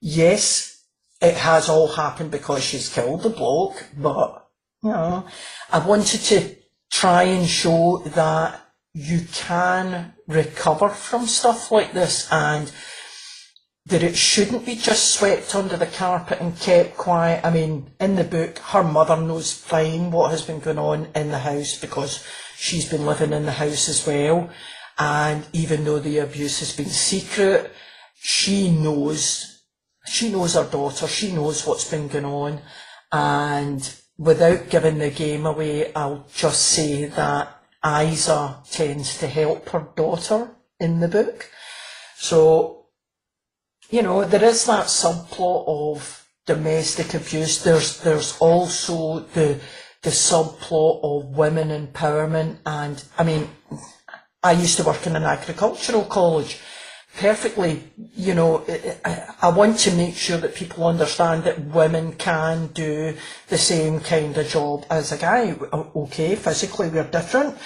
[0.00, 0.82] yes,
[1.20, 4.45] it has all happened because she's killed the bloke, but,
[4.86, 5.26] know,
[5.70, 6.56] I wanted to
[6.90, 8.60] try and show that
[8.92, 12.72] you can recover from stuff like this and
[13.86, 17.44] that it shouldn't be just swept under the carpet and kept quiet.
[17.44, 21.30] I mean, in the book, her mother knows fine what has been going on in
[21.30, 22.26] the house because
[22.56, 24.50] she's been living in the house as well.
[24.98, 27.70] And even though the abuse has been secret,
[28.14, 29.62] she knows,
[30.06, 32.60] she knows her daughter, she knows what's been going on.
[33.12, 39.88] And without giving the game away, I'll just say that Isa tends to help her
[39.94, 40.50] daughter
[40.80, 41.50] in the book.
[42.16, 42.86] So,
[43.90, 47.62] you know, there is that subplot of domestic abuse.
[47.62, 49.60] There's there's also the
[50.02, 53.50] the subplot of women empowerment and I mean
[54.42, 56.60] I used to work in an agricultural college
[57.16, 57.82] perfectly,
[58.14, 58.64] you know,
[59.42, 63.16] I want to make sure that people understand that women can do
[63.48, 65.56] the same kind of job as a guy.
[65.72, 67.56] Okay, physically we're different,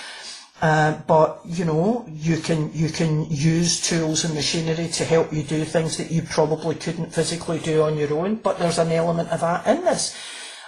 [0.63, 5.43] uh, but you know, you can you can use tools and machinery to help you
[5.43, 8.37] do things that you probably couldn't physically do on your own.
[8.37, 10.17] But there's an element of that in this,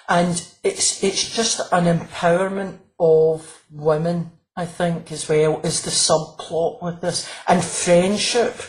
[0.09, 0.33] and
[0.64, 7.01] it's it's just an empowerment of women I think, as well, is the subplot with
[7.01, 7.28] this.
[7.49, 8.61] And friendship.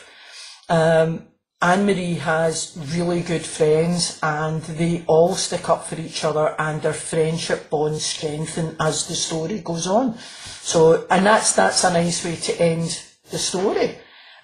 [0.70, 1.28] Um,
[1.64, 6.92] Ann-Marie has really good friends and they all stick up for each other and their
[6.92, 10.18] friendship bonds strengthen as the story goes on.
[10.18, 13.02] So, and that's, that's a nice way to end
[13.32, 13.98] the story.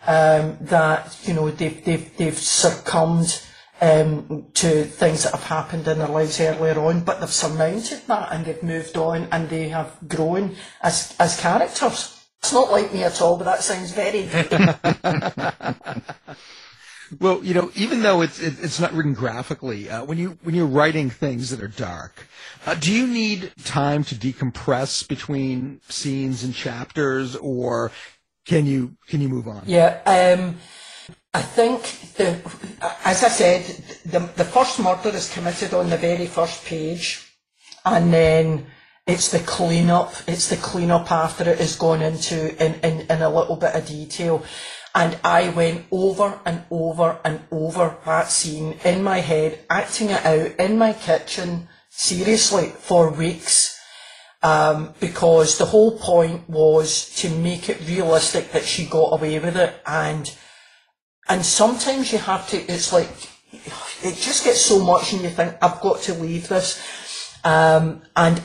[0.08, 3.42] Um, that, you know, they've, they've, they've succumbed
[3.82, 8.32] um, to things that have happened in their lives earlier on, but they've surmounted that
[8.32, 12.19] and they've moved on and they have grown as, as characters.
[12.42, 14.28] It's not like me at all, but that sounds very.
[14.28, 14.76] Good.
[17.20, 20.54] Well, you know, even though it's it, it's not written graphically, uh, when you when
[20.54, 22.28] you're writing things that are dark,
[22.68, 27.92] uh, do you need time to decompress between scenes and chapters, or
[28.46, 29.64] can you can you move on?
[29.66, 30.02] Yeah.
[30.06, 30.58] Um,
[31.34, 31.82] I think
[32.16, 32.40] the,
[33.06, 33.64] as I said,
[34.06, 37.36] the, the first murder is committed on the very first page,
[37.86, 38.68] and then
[39.08, 40.14] it's the cleanup.
[40.28, 43.88] It's the cleanup after it is gone into in, in, in a little bit of
[43.88, 44.44] detail.
[44.96, 50.26] And I went over and over and over that scene in my head, acting it
[50.26, 53.78] out in my kitchen, seriously, for weeks.
[54.42, 59.58] Um, because the whole point was to make it realistic that she got away with
[59.58, 60.32] it and
[61.30, 63.08] and sometimes you have to, it's like,
[63.52, 66.82] it just gets so much and you think, I've got to leave this.
[67.44, 68.42] Um, and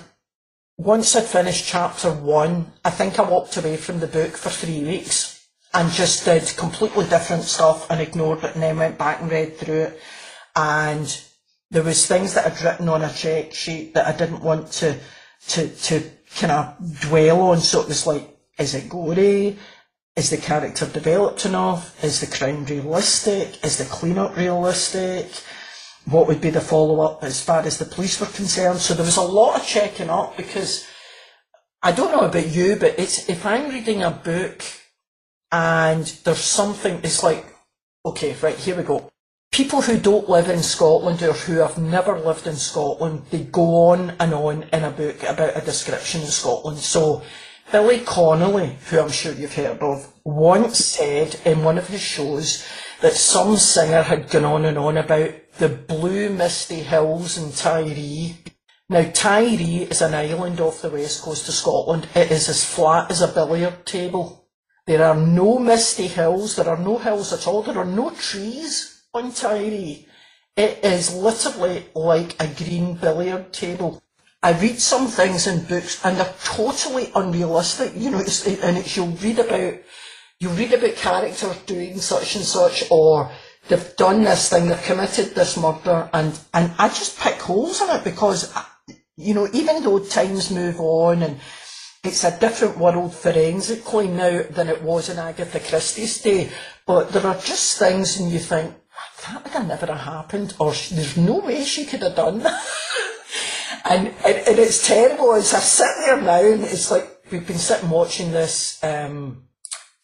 [0.76, 4.82] once I'd finished chapter one, I think I walked away from the book for three
[4.82, 9.30] weeks and just did completely different stuff and ignored it and then went back and
[9.30, 10.00] read through it.
[10.56, 11.20] And
[11.70, 14.98] there was things that I'd written on a check sheet that I didn't want to,
[15.48, 17.58] to, to kind of dwell on.
[17.58, 19.56] So it was like, is it gory?
[20.16, 22.02] Is the character developed enough?
[22.04, 23.64] Is the crime realistic?
[23.64, 25.26] Is the cleanup realistic?
[26.06, 28.78] What would be the follow up as far as the police were concerned?
[28.78, 30.86] So there was a lot of checking up because
[31.82, 34.62] I don't know about you, but it's if I'm reading a book
[35.50, 37.46] and there's something, it's like,
[38.04, 39.10] okay, right, here we go.
[39.52, 43.90] People who don't live in Scotland or who have never lived in Scotland, they go
[43.90, 46.78] on and on in a book about a description of Scotland.
[46.78, 47.22] So
[47.70, 52.66] Billy Connolly, who I'm sure you've heard of, once said in one of his shows
[53.00, 58.34] that some singer had gone on and on about the blue misty hills in Tiree
[58.88, 62.08] Now, Tiree is an island off the west coast of Scotland.
[62.14, 64.48] It is as flat as a billiard table.
[64.86, 66.56] There are no misty hills.
[66.56, 67.62] There are no hills at all.
[67.62, 70.06] There are no trees on Tiree.
[70.56, 74.02] It is literally like a green billiard table.
[74.42, 77.92] I read some things in books and they're totally unrealistic.
[77.96, 79.78] You know, it's, and it's, you'll read about,
[80.38, 83.32] you read about characters doing such and such or
[83.68, 87.90] they've done this thing, they've committed this murder and, and I just pick holes in
[87.90, 88.54] it because,
[89.16, 91.40] you know, even though times move on and
[92.02, 96.50] it's a different world forensically now than it was in Agatha Christie's day,
[96.86, 98.74] but there are just things and you think,
[99.26, 102.62] that would have never have happened or there's no way she could have done that.
[103.86, 107.56] and, and, and it's terrible as I sit there now and it's like we've been
[107.56, 109.44] sitting watching this um,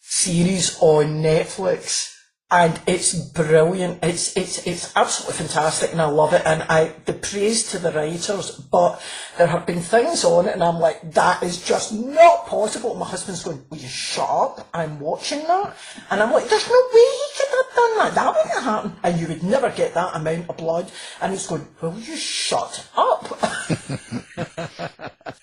[0.00, 2.19] series on Netflix
[2.52, 4.02] and it's brilliant.
[4.02, 6.42] It's it's it's absolutely fantastic, and I love it.
[6.44, 9.00] And I the praise to the writers, but
[9.38, 12.94] there have been things on it, and I'm like, that is just not possible.
[12.96, 14.68] My husband's going, "Will you shut up?
[14.74, 15.76] I'm watching that,"
[16.10, 18.14] and I'm like, "There's no way he could have done that.
[18.16, 20.90] That wouldn't happen, and you would never get that amount of blood."
[21.20, 23.38] And he's going, "Will you shut up?"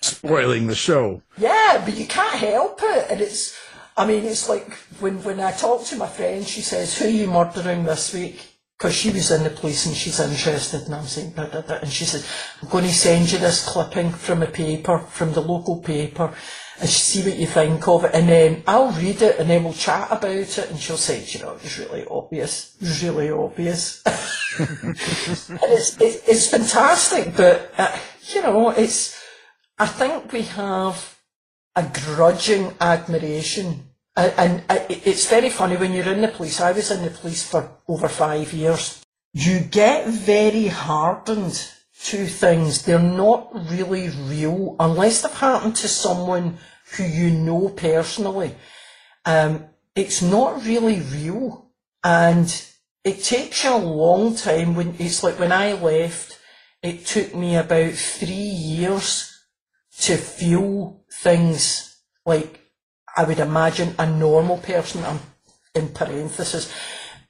[0.02, 1.22] Spoiling the show.
[1.38, 3.56] Yeah, but you can't help it, and it's
[3.98, 7.08] I mean, it's like when, when I talk to my friend, she says, who are
[7.08, 8.40] you murdering this week?
[8.78, 11.78] Because she was in the police and she's interested, and I'm saying, da, da, da.
[11.82, 12.24] and she said,
[12.62, 16.32] I'm going to send you this clipping from a paper, from the local paper,
[16.78, 19.72] and see what you think of it, and then I'll read it, and then we'll
[19.72, 24.00] chat about it, and she'll say, you know, it's really obvious, it's really obvious.
[24.60, 24.96] and
[25.64, 27.98] it's, it's, it's fantastic, but, uh,
[28.32, 29.20] you know, it's,
[29.76, 31.18] I think we have
[31.74, 33.87] a grudging admiration
[34.18, 36.60] and, and it's very funny when you're in the police.
[36.60, 39.00] I was in the police for over five years.
[39.32, 41.70] You get very hardened
[42.04, 42.82] to things.
[42.82, 46.58] They're not really real unless they've happened to someone
[46.96, 48.56] who you know personally.
[49.24, 51.70] Um, it's not really real,
[52.02, 52.66] and
[53.04, 54.74] it takes you a long time.
[54.74, 56.38] When it's like when I left,
[56.82, 59.44] it took me about three years
[60.00, 62.67] to feel things like
[63.18, 65.18] I would imagine a normal person, um,
[65.74, 66.72] in parenthesis,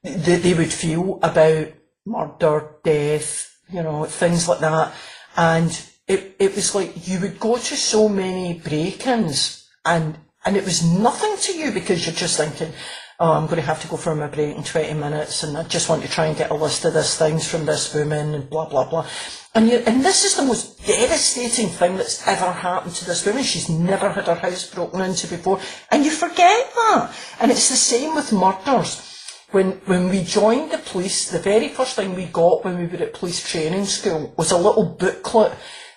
[0.03, 1.68] they, they would feel about
[2.05, 4.93] murder, death, you know, things like that.
[5.34, 5.70] And
[6.07, 10.84] it, it was like you would go to so many break-ins and, and it was
[10.84, 12.74] nothing to you because you're just thinking,
[13.20, 15.64] oh, I'm going to have to go for my break in 20 minutes and I
[15.64, 18.48] just want to try and get a list of these things from this woman and
[18.48, 19.06] blah, blah, blah.
[19.54, 23.42] And, you, and this is the most devastating thing that's ever happened to this woman.
[23.42, 25.58] She's never had her house broken into before.
[25.90, 27.12] And you forget that.
[27.40, 29.04] And it's the same with murders.
[29.50, 33.02] When, when we joined the police, the very first thing we got when we were
[33.02, 35.54] at police training school was a little booklet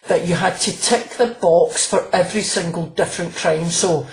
[0.08, 3.70] that you had to tick the box for every single different crime.
[3.70, 4.08] So,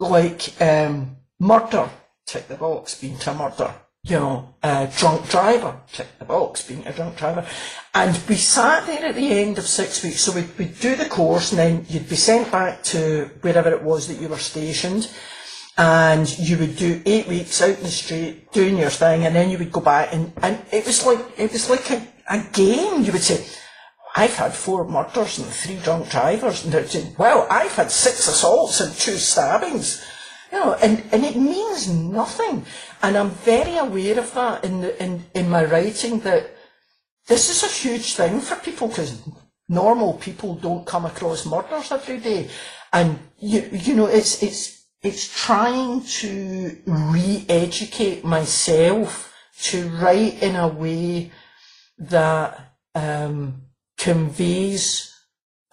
[0.00, 1.88] like, um, murder,
[2.30, 6.86] tick the box, being to murder you know, a drunk driver, tick the box, being
[6.86, 7.46] a drunk driver.
[7.94, 11.08] And we sat there at the end of six weeks, so we'd, we'd do the
[11.08, 15.10] course and then you'd be sent back to wherever it was that you were stationed
[15.76, 19.50] and you would do eight weeks out in the street doing your thing and then
[19.50, 23.04] you would go back and, and it was like, it was like a, a game.
[23.04, 23.44] You would say,
[24.16, 26.64] I've had four murders and three drunk drivers.
[26.64, 30.04] And they'd say, well, I've had six assaults and two stabbings.
[30.52, 32.64] You know, and, and it means nothing.
[33.02, 36.50] And I'm very aware of that in, the, in, in my writing that
[37.26, 39.22] this is a huge thing for people because
[39.68, 42.48] normal people don't come across murders every day.
[42.92, 49.32] And, you, you know, it's, it's, it's trying to re-educate myself
[49.62, 51.30] to write in a way
[51.98, 53.62] that um,
[53.96, 55.14] conveys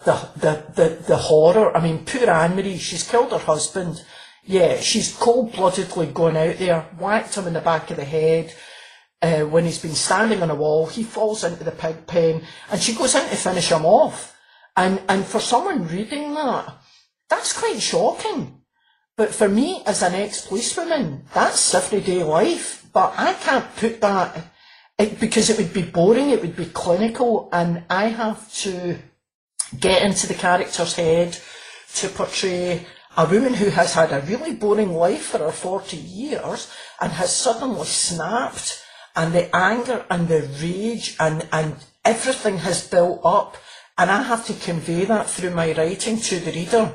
[0.04, 1.76] the, the, the, the horror.
[1.76, 4.04] I mean, poor Ann-Marie, she's killed her husband
[4.48, 8.54] yeah, she's cold-bloodedly gone out there, whacked him in the back of the head.
[9.20, 12.80] Uh, when he's been standing on a wall, he falls into the pig pen, and
[12.80, 14.34] she goes in to finish him off.
[14.74, 16.72] And and for someone reading that,
[17.28, 18.62] that's quite shocking.
[19.18, 22.86] But for me, as an ex-policewoman, that's everyday life.
[22.90, 24.50] But I can't put that
[24.98, 28.98] it, because it would be boring, it would be clinical, and I have to
[29.78, 31.38] get into the character's head
[31.96, 32.86] to portray
[33.18, 37.34] a woman who has had a really boring life for her 40 years and has
[37.34, 38.80] suddenly snapped
[39.16, 43.56] and the anger and the rage and, and everything has built up
[43.98, 46.92] and I have to convey that through my writing to the reader.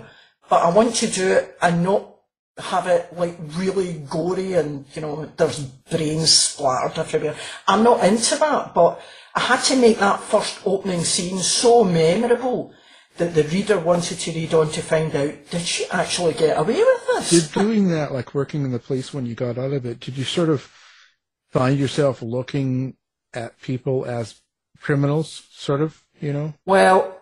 [0.49, 2.15] But I want to do it and not
[2.57, 7.35] have it like really gory and you know there's brains splattered everywhere.
[7.67, 9.01] I'm not into that, but
[9.35, 12.73] I had to make that first opening scene so memorable
[13.17, 16.75] that the reader wanted to read on to find out did she actually get away
[16.75, 17.29] with this?
[17.29, 20.17] Did doing that, like working in the police when you got out of it, did
[20.17, 20.71] you sort of
[21.51, 22.95] find yourself looking
[23.33, 24.41] at people as
[24.81, 26.53] criminals, sort of, you know?
[26.65, 27.19] Well,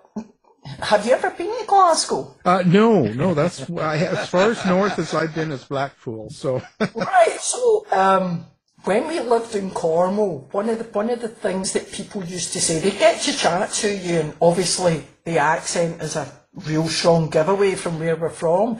[0.79, 2.35] have you ever been to Glasgow?
[2.45, 6.29] Uh, no, no, that's I, as far as north as I've been is Blackpool.
[6.29, 6.61] So
[6.95, 7.37] right.
[7.39, 8.45] So um,
[8.83, 12.53] when we lived in Cornwall, one of the one of the things that people used
[12.53, 16.87] to say, they get to chat to you, and obviously the accent is a real
[16.87, 18.79] strong giveaway from where we're from,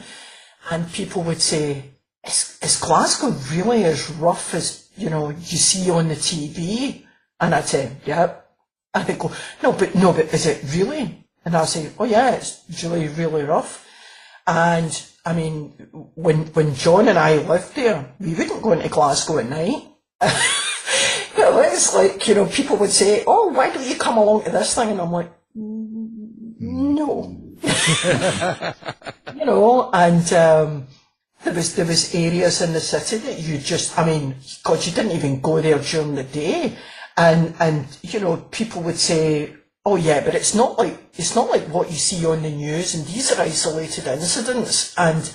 [0.70, 1.92] and people would say,
[2.26, 7.06] "Is, is Glasgow really as rough as you know you see on the TV?"
[7.40, 8.34] And I'd say, "Yeah."
[8.94, 9.32] And they go,
[9.62, 13.42] "No, but no, but is it really?" And I'd say, oh yeah, it's really, really
[13.42, 13.86] rough.
[14.46, 14.92] And
[15.24, 15.70] I mean,
[16.14, 19.91] when, when John and I lived there, we wouldn't go into Glasgow at night.
[21.38, 24.50] know, it's like, you know, people would say, oh, why don't you come along to
[24.50, 24.90] this thing?
[24.90, 27.36] And I'm like, no.
[29.34, 30.86] you know, and, um,
[31.44, 34.92] there was, there was areas in the city that you just, I mean, God, you
[34.92, 36.76] didn't even go there during the day.
[37.16, 39.54] And, and, you know, people would say,
[39.84, 42.94] Oh yeah, but it's not like it's not like what you see on the news,
[42.94, 44.94] and these are isolated incidents.
[44.96, 45.28] And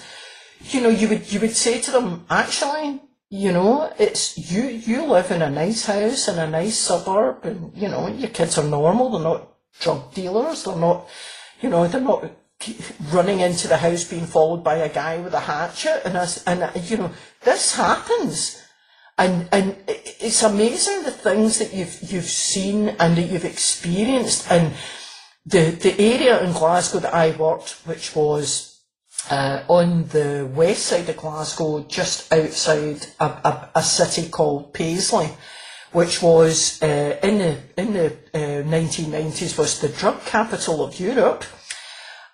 [0.61, 5.05] you know, you would you would say to them, actually, you know, it's you you
[5.05, 8.63] live in a nice house in a nice suburb, and you know your kids are
[8.63, 9.11] normal.
[9.11, 9.49] They're not
[9.79, 10.63] drug dealers.
[10.63, 11.07] They're not,
[11.61, 12.31] you know, they're not
[13.11, 16.01] running into the house being followed by a guy with a hatchet.
[16.05, 17.11] And us, and you know,
[17.43, 18.63] this happens.
[19.19, 24.51] And, and it's amazing the things that you've, you've seen and that you've experienced.
[24.51, 24.73] And
[25.45, 28.66] the, the area in Glasgow that I worked, which was
[29.29, 35.29] uh, on the west side of Glasgow, just outside a, a, a city called Paisley,
[35.91, 41.43] which was uh, in the in the uh, 1990s was the drug capital of Europe.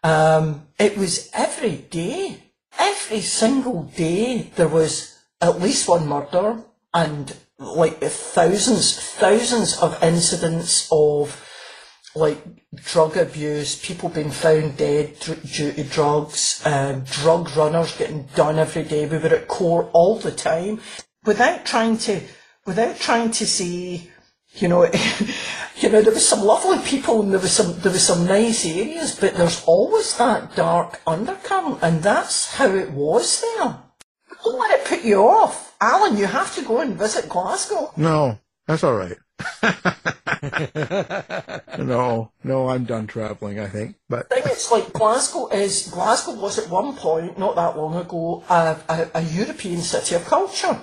[0.03, 6.63] Um, it was every day, every single day, there was at least one murder,
[6.93, 11.42] and like thousands, thousands of incidents of
[12.15, 12.37] like
[12.75, 18.83] drug abuse, people being found dead due to drugs, uh, drug runners getting done every
[18.83, 19.07] day.
[19.07, 20.79] We were at court all the time
[21.25, 22.21] without trying to,
[22.65, 24.07] without trying to say,
[24.55, 24.83] you know,
[25.77, 28.65] you know, there was some lovely people and there was some, there was some nice
[28.65, 33.77] areas, but there's always that dark undercurrent and that's how it was there.
[34.43, 35.75] Don't let it put you off.
[35.81, 37.91] Alan, you have to go and visit Glasgow.
[37.97, 38.37] No,
[38.67, 39.17] that's all right.
[41.77, 43.59] no, no, I'm done traveling.
[43.59, 47.55] I think, but I think it's like Glasgow is Glasgow was at one point, not
[47.55, 50.79] that long ago, a, a, a European city of culture,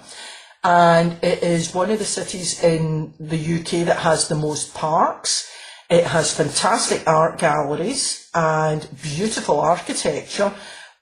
[0.65, 5.51] and it is one of the cities in the UK that has the most parks.
[5.89, 10.53] It has fantastic art galleries and beautiful architecture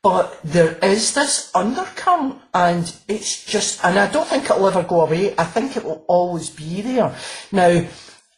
[0.02, 5.02] but there is this undercurrent, and it's just, and I don't think it'll ever go
[5.02, 5.34] away.
[5.36, 7.14] I think it will always be there.
[7.50, 7.84] Now,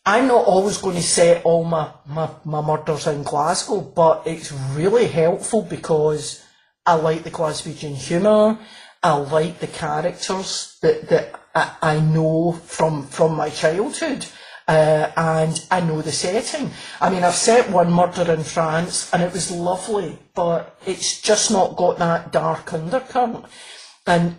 [0.07, 4.53] I'm not always going to set all my, my, my murders in Glasgow, but it's
[4.73, 6.43] really helpful because
[6.87, 8.59] I like the Glaswegian humour.
[9.03, 14.27] I like the characters that, that I, I know from, from my childhood
[14.71, 16.71] uh, and I know the setting.
[17.01, 21.51] I mean, I've set one murder in France, and it was lovely, but it's just
[21.51, 23.47] not got that dark undercurrent.
[24.07, 24.37] And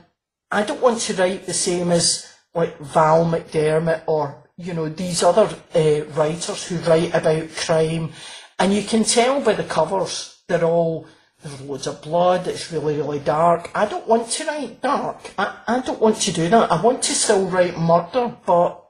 [0.50, 5.22] I don't want to write the same as like Val McDermid or you know these
[5.22, 8.14] other uh, writers who write about crime,
[8.58, 11.08] and you can tell by the covers they're all
[11.44, 13.72] there's loads of blood, it's really, really dark.
[13.74, 15.34] I don't want to write dark.
[15.38, 16.72] I, I don't want to do that.
[16.72, 18.81] I want to still write murder, but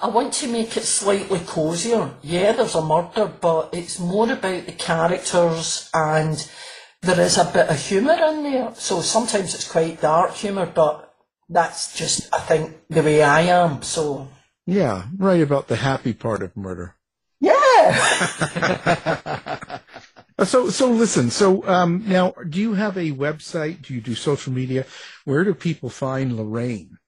[0.00, 2.14] I want to make it slightly cosier.
[2.22, 6.48] Yeah, there's a murder, but it's more about the characters and
[7.02, 8.72] there is a bit of humour in there.
[8.76, 11.12] So sometimes it's quite dark humour, but
[11.48, 13.82] that's just, I think, the way I am.
[13.82, 14.28] So.
[14.66, 16.94] Yeah, right about the happy part of murder.
[17.40, 17.90] Yeah.
[20.44, 21.30] so, so listen.
[21.30, 23.82] So, um, now, do you have a website?
[23.82, 24.86] Do you do social media?
[25.24, 26.98] Where do people find Lorraine?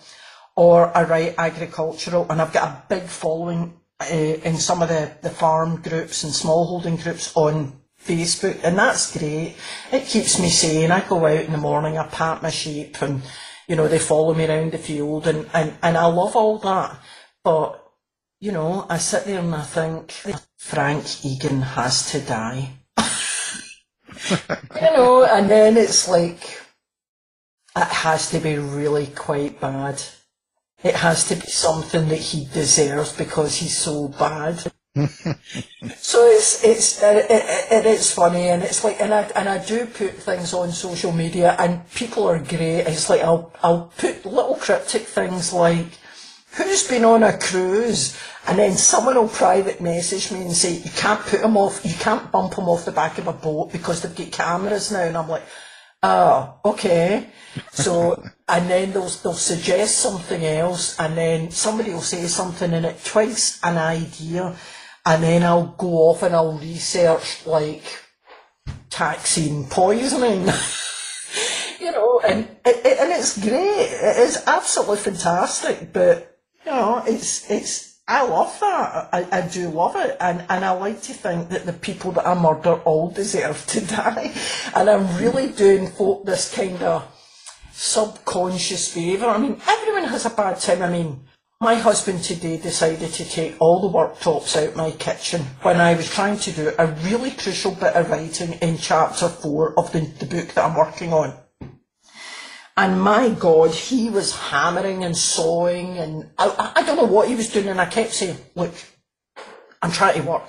[0.56, 5.12] or I write agricultural, and I've got a big following Uh, in some of the,
[5.20, 9.56] the farm groups and small holding groups on Facebook, and that's great.
[9.92, 10.90] It keeps me sane.
[10.90, 13.20] I go out in the morning, I pat my sheep, and
[13.68, 16.98] you know they follow me around the field, and, and, and I love all that.
[17.44, 17.84] But
[18.40, 20.12] you know, I sit there and I think
[20.56, 22.70] Frank Egan has to die.
[24.30, 26.58] you know, and then it's like
[27.76, 30.02] it has to be really quite bad.
[30.82, 34.72] It has to be something that he deserves because he's so bad.
[34.96, 39.64] so it's it's it, it, it is funny and it's like and I and I
[39.64, 42.80] do put things on social media and people are great.
[42.88, 45.86] It's like I'll I'll put little cryptic things like
[46.56, 48.18] who's been on a cruise
[48.48, 51.94] and then someone will private message me and say you can't put them off you
[51.94, 55.16] can't bump them off the back of a boat because they've got cameras now and
[55.16, 55.44] I'm like
[56.02, 57.28] oh okay
[57.72, 62.86] so and then they'll they'll suggest something else and then somebody will say something and
[62.86, 64.56] it twigs an idea
[65.06, 67.82] and then I'll go off and I'll research like
[68.90, 70.42] taxine poisoning
[71.80, 76.30] you know and it, it, and it's great it is absolutely fantastic but
[76.64, 77.89] you know, it's it's.
[78.10, 79.08] I love that.
[79.12, 82.26] I, I do love it, and and I like to think that the people that
[82.26, 84.34] I murder all deserve to die,
[84.74, 87.06] and I'm really doing folk this kind of
[87.72, 89.26] subconscious favour.
[89.26, 90.82] I mean, everyone has a bad time.
[90.82, 91.20] I mean,
[91.60, 96.10] my husband today decided to take all the worktops out my kitchen when I was
[96.10, 100.26] trying to do a really crucial bit of writing in chapter four of the, the
[100.26, 101.39] book that I'm working on.
[102.82, 107.34] And my God, he was hammering and sawing, and I, I don't know what he
[107.34, 107.68] was doing.
[107.68, 108.72] And I kept saying, "Look,
[109.82, 110.44] I'm trying to work."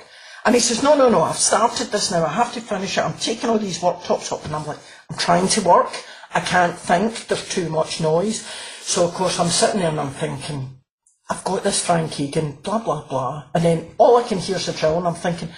[0.46, 1.24] And he says, "No, no, no.
[1.24, 2.24] I've started this now.
[2.24, 3.04] I have to finish it.
[3.04, 4.80] I'm taking all these worktops up." And I'm like,
[5.10, 5.92] "I'm trying to work.
[6.34, 7.28] I can't think.
[7.28, 8.48] There's too much noise."
[8.82, 10.80] So of course I'm sitting there and I'm thinking,
[11.30, 14.68] "I've got this Frank Egan, blah blah blah," and then all I can hear is
[14.68, 15.54] the drill, and I'm thinking, "Do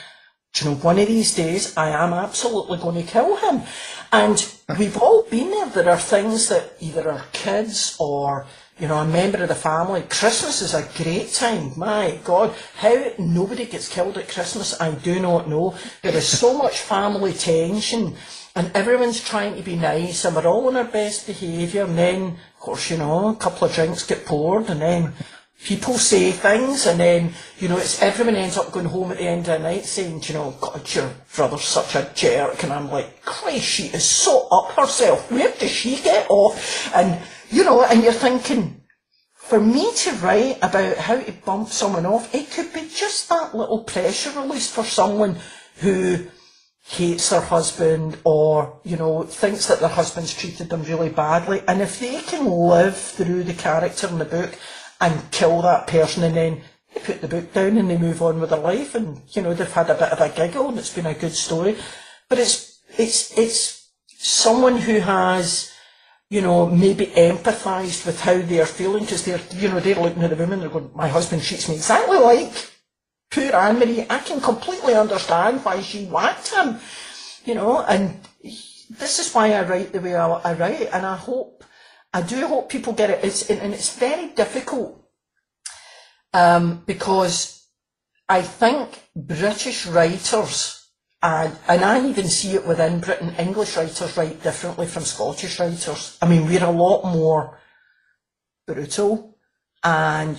[0.56, 0.76] you know?
[0.76, 3.64] One of these days, I am absolutely going to kill him."
[4.12, 4.46] And
[4.78, 5.66] we've all been there.
[5.68, 8.46] There are things that either our kids or,
[8.80, 10.04] you know, a member of the family.
[10.04, 11.74] Christmas is a great time.
[11.76, 15.76] My God, how nobody gets killed at Christmas, I do not know.
[16.04, 18.16] There is so much family tension
[18.56, 22.22] and everyone's trying to be nice and we're all on our best behaviour and then,
[22.24, 25.14] of course, you know, a couple of drinks get poured and then
[25.64, 29.28] people say things and then, you know, it's everyone ends up going home at the
[29.28, 32.64] end of the night saying, you know, God, your brother's such a jerk.
[32.64, 35.32] And I'm like, Christ, she is so up herself.
[35.32, 36.94] Where does she get off?
[36.94, 38.82] And, you know, and you're thinking,
[39.34, 43.56] for me to write about how to bump someone off, it could be just that
[43.56, 45.38] little pressure release for someone
[45.78, 46.26] who
[46.86, 51.62] hates their husband or, you know, thinks that their husband's treated them really badly.
[51.68, 54.58] And if they can live through the character in the book
[55.04, 56.62] and kill that person and then
[56.94, 58.96] they put the book down and they move on with their life.
[58.96, 61.34] And you know they've had a bit of a giggle and it's been a good
[61.34, 61.76] story.
[62.30, 65.72] But it's it's it's someone who has
[66.30, 70.30] you know maybe empathized with how they're feeling because they're you know they're looking at
[70.30, 72.72] the woman they're going my husband treats me exactly like
[73.30, 74.06] poor Ann-Marie.
[74.10, 76.80] I can completely understand why she whacked him
[77.46, 77.82] you know?
[77.82, 78.20] And
[78.90, 80.90] this is why I write the way I, I write.
[80.94, 81.64] And I hope
[82.14, 83.24] I do hope people get it.
[83.24, 85.04] It's, and it's very difficult
[86.34, 87.68] um, because
[88.30, 90.88] I think British writers,
[91.22, 96.18] and, and I even see it within Britain, English writers write differently from Scottish writers.
[96.22, 97.60] I mean, we're a lot more
[98.68, 99.38] brutal,
[99.84, 100.38] and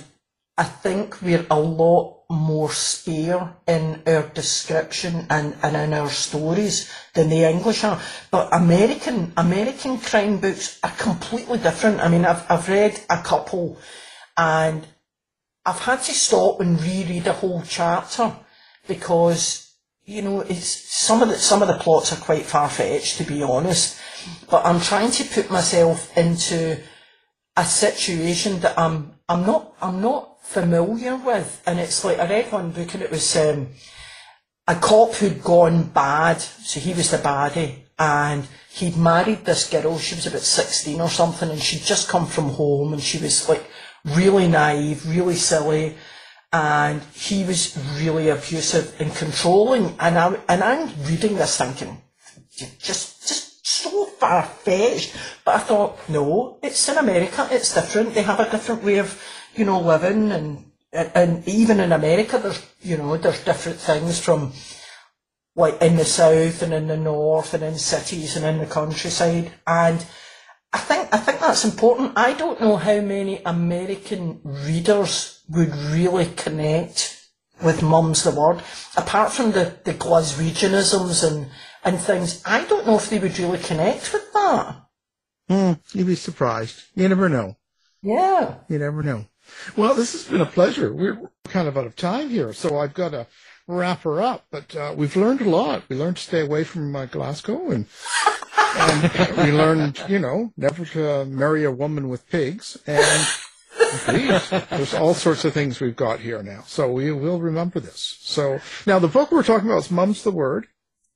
[0.57, 6.91] I think we're a lot more spare in our description and, and in our stories
[7.15, 8.01] than the English are.
[8.31, 12.01] But American American crime books are completely different.
[12.01, 13.79] I mean, I've I've read a couple,
[14.37, 14.87] and
[15.67, 18.33] I've had to stop and reread a whole chapter
[18.87, 19.73] because
[20.05, 23.25] you know it's some of the some of the plots are quite far fetched to
[23.25, 23.99] be honest.
[24.51, 26.81] But I'm trying to put myself into
[27.57, 31.63] a situation that I'm I'm not I'm not familiar with.
[31.67, 33.69] And it's like, I read one book and it was um,
[34.67, 39.99] a cop who'd gone bad, so he was the baddie, and he'd married this girl.
[39.99, 43.49] She was about 16 or something, and she'd just come from home, and she was
[43.49, 43.65] like
[44.05, 45.97] really naive, really silly,
[46.53, 49.97] and he was really abusive and controlling.
[50.01, 52.01] And I and I'm reading this thinking,
[52.79, 55.15] just just so far fetched.
[55.45, 57.49] But I thought, no, it's in America.
[57.51, 58.15] It's different.
[58.15, 59.21] They have a different way of,
[59.57, 64.53] you know, living, and and even in America, there's you know, there's different things from
[65.57, 69.53] like in the south and in the north and in cities and in the countryside.
[69.67, 70.05] And
[70.73, 72.13] I think I think that's important.
[72.17, 77.15] I don't know how many American readers would really connect
[77.63, 78.63] with Mum's the Word,
[78.97, 81.51] apart from the, the Glaswegianisms and,
[81.85, 82.43] and things.
[82.45, 84.83] I don't know if they would really connect with that.
[85.49, 86.83] Hmm, you'd be surprised.
[86.95, 87.57] You never know.
[88.03, 88.57] Yeah.
[88.69, 89.27] You never know.
[89.77, 90.93] Well, this has been a pleasure.
[90.93, 93.27] We're kind of out of time here, so I've got to
[93.67, 94.47] wrap her up.
[94.51, 95.83] But uh, we've learned a lot.
[95.89, 97.87] We learned to stay away from uh, Glasgow, and
[98.77, 102.79] and we learned, you know, never to marry a woman with pigs.
[102.87, 103.27] And
[104.07, 106.65] there's all sorts of things we've got here now.
[106.67, 108.19] So we will remember this.
[108.21, 110.67] So now the book we're talking about is Mum's the Word.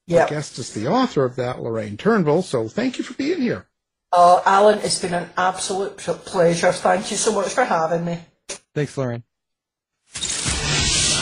[0.06, 0.22] Yeah.
[0.22, 2.42] Our guest is the author of that, Lorraine Turnbull.
[2.42, 3.66] So thank you for being here.
[4.10, 6.72] Uh, Alan, it's been an absolute pleasure.
[6.72, 8.20] Thank you so much for having me.
[8.74, 9.24] Thanks, Lorraine.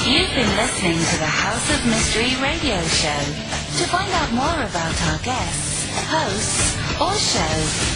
[0.07, 3.19] You've been listening to the House of Mystery radio show.
[3.77, 7.43] To find out more about our guests, hosts, or show,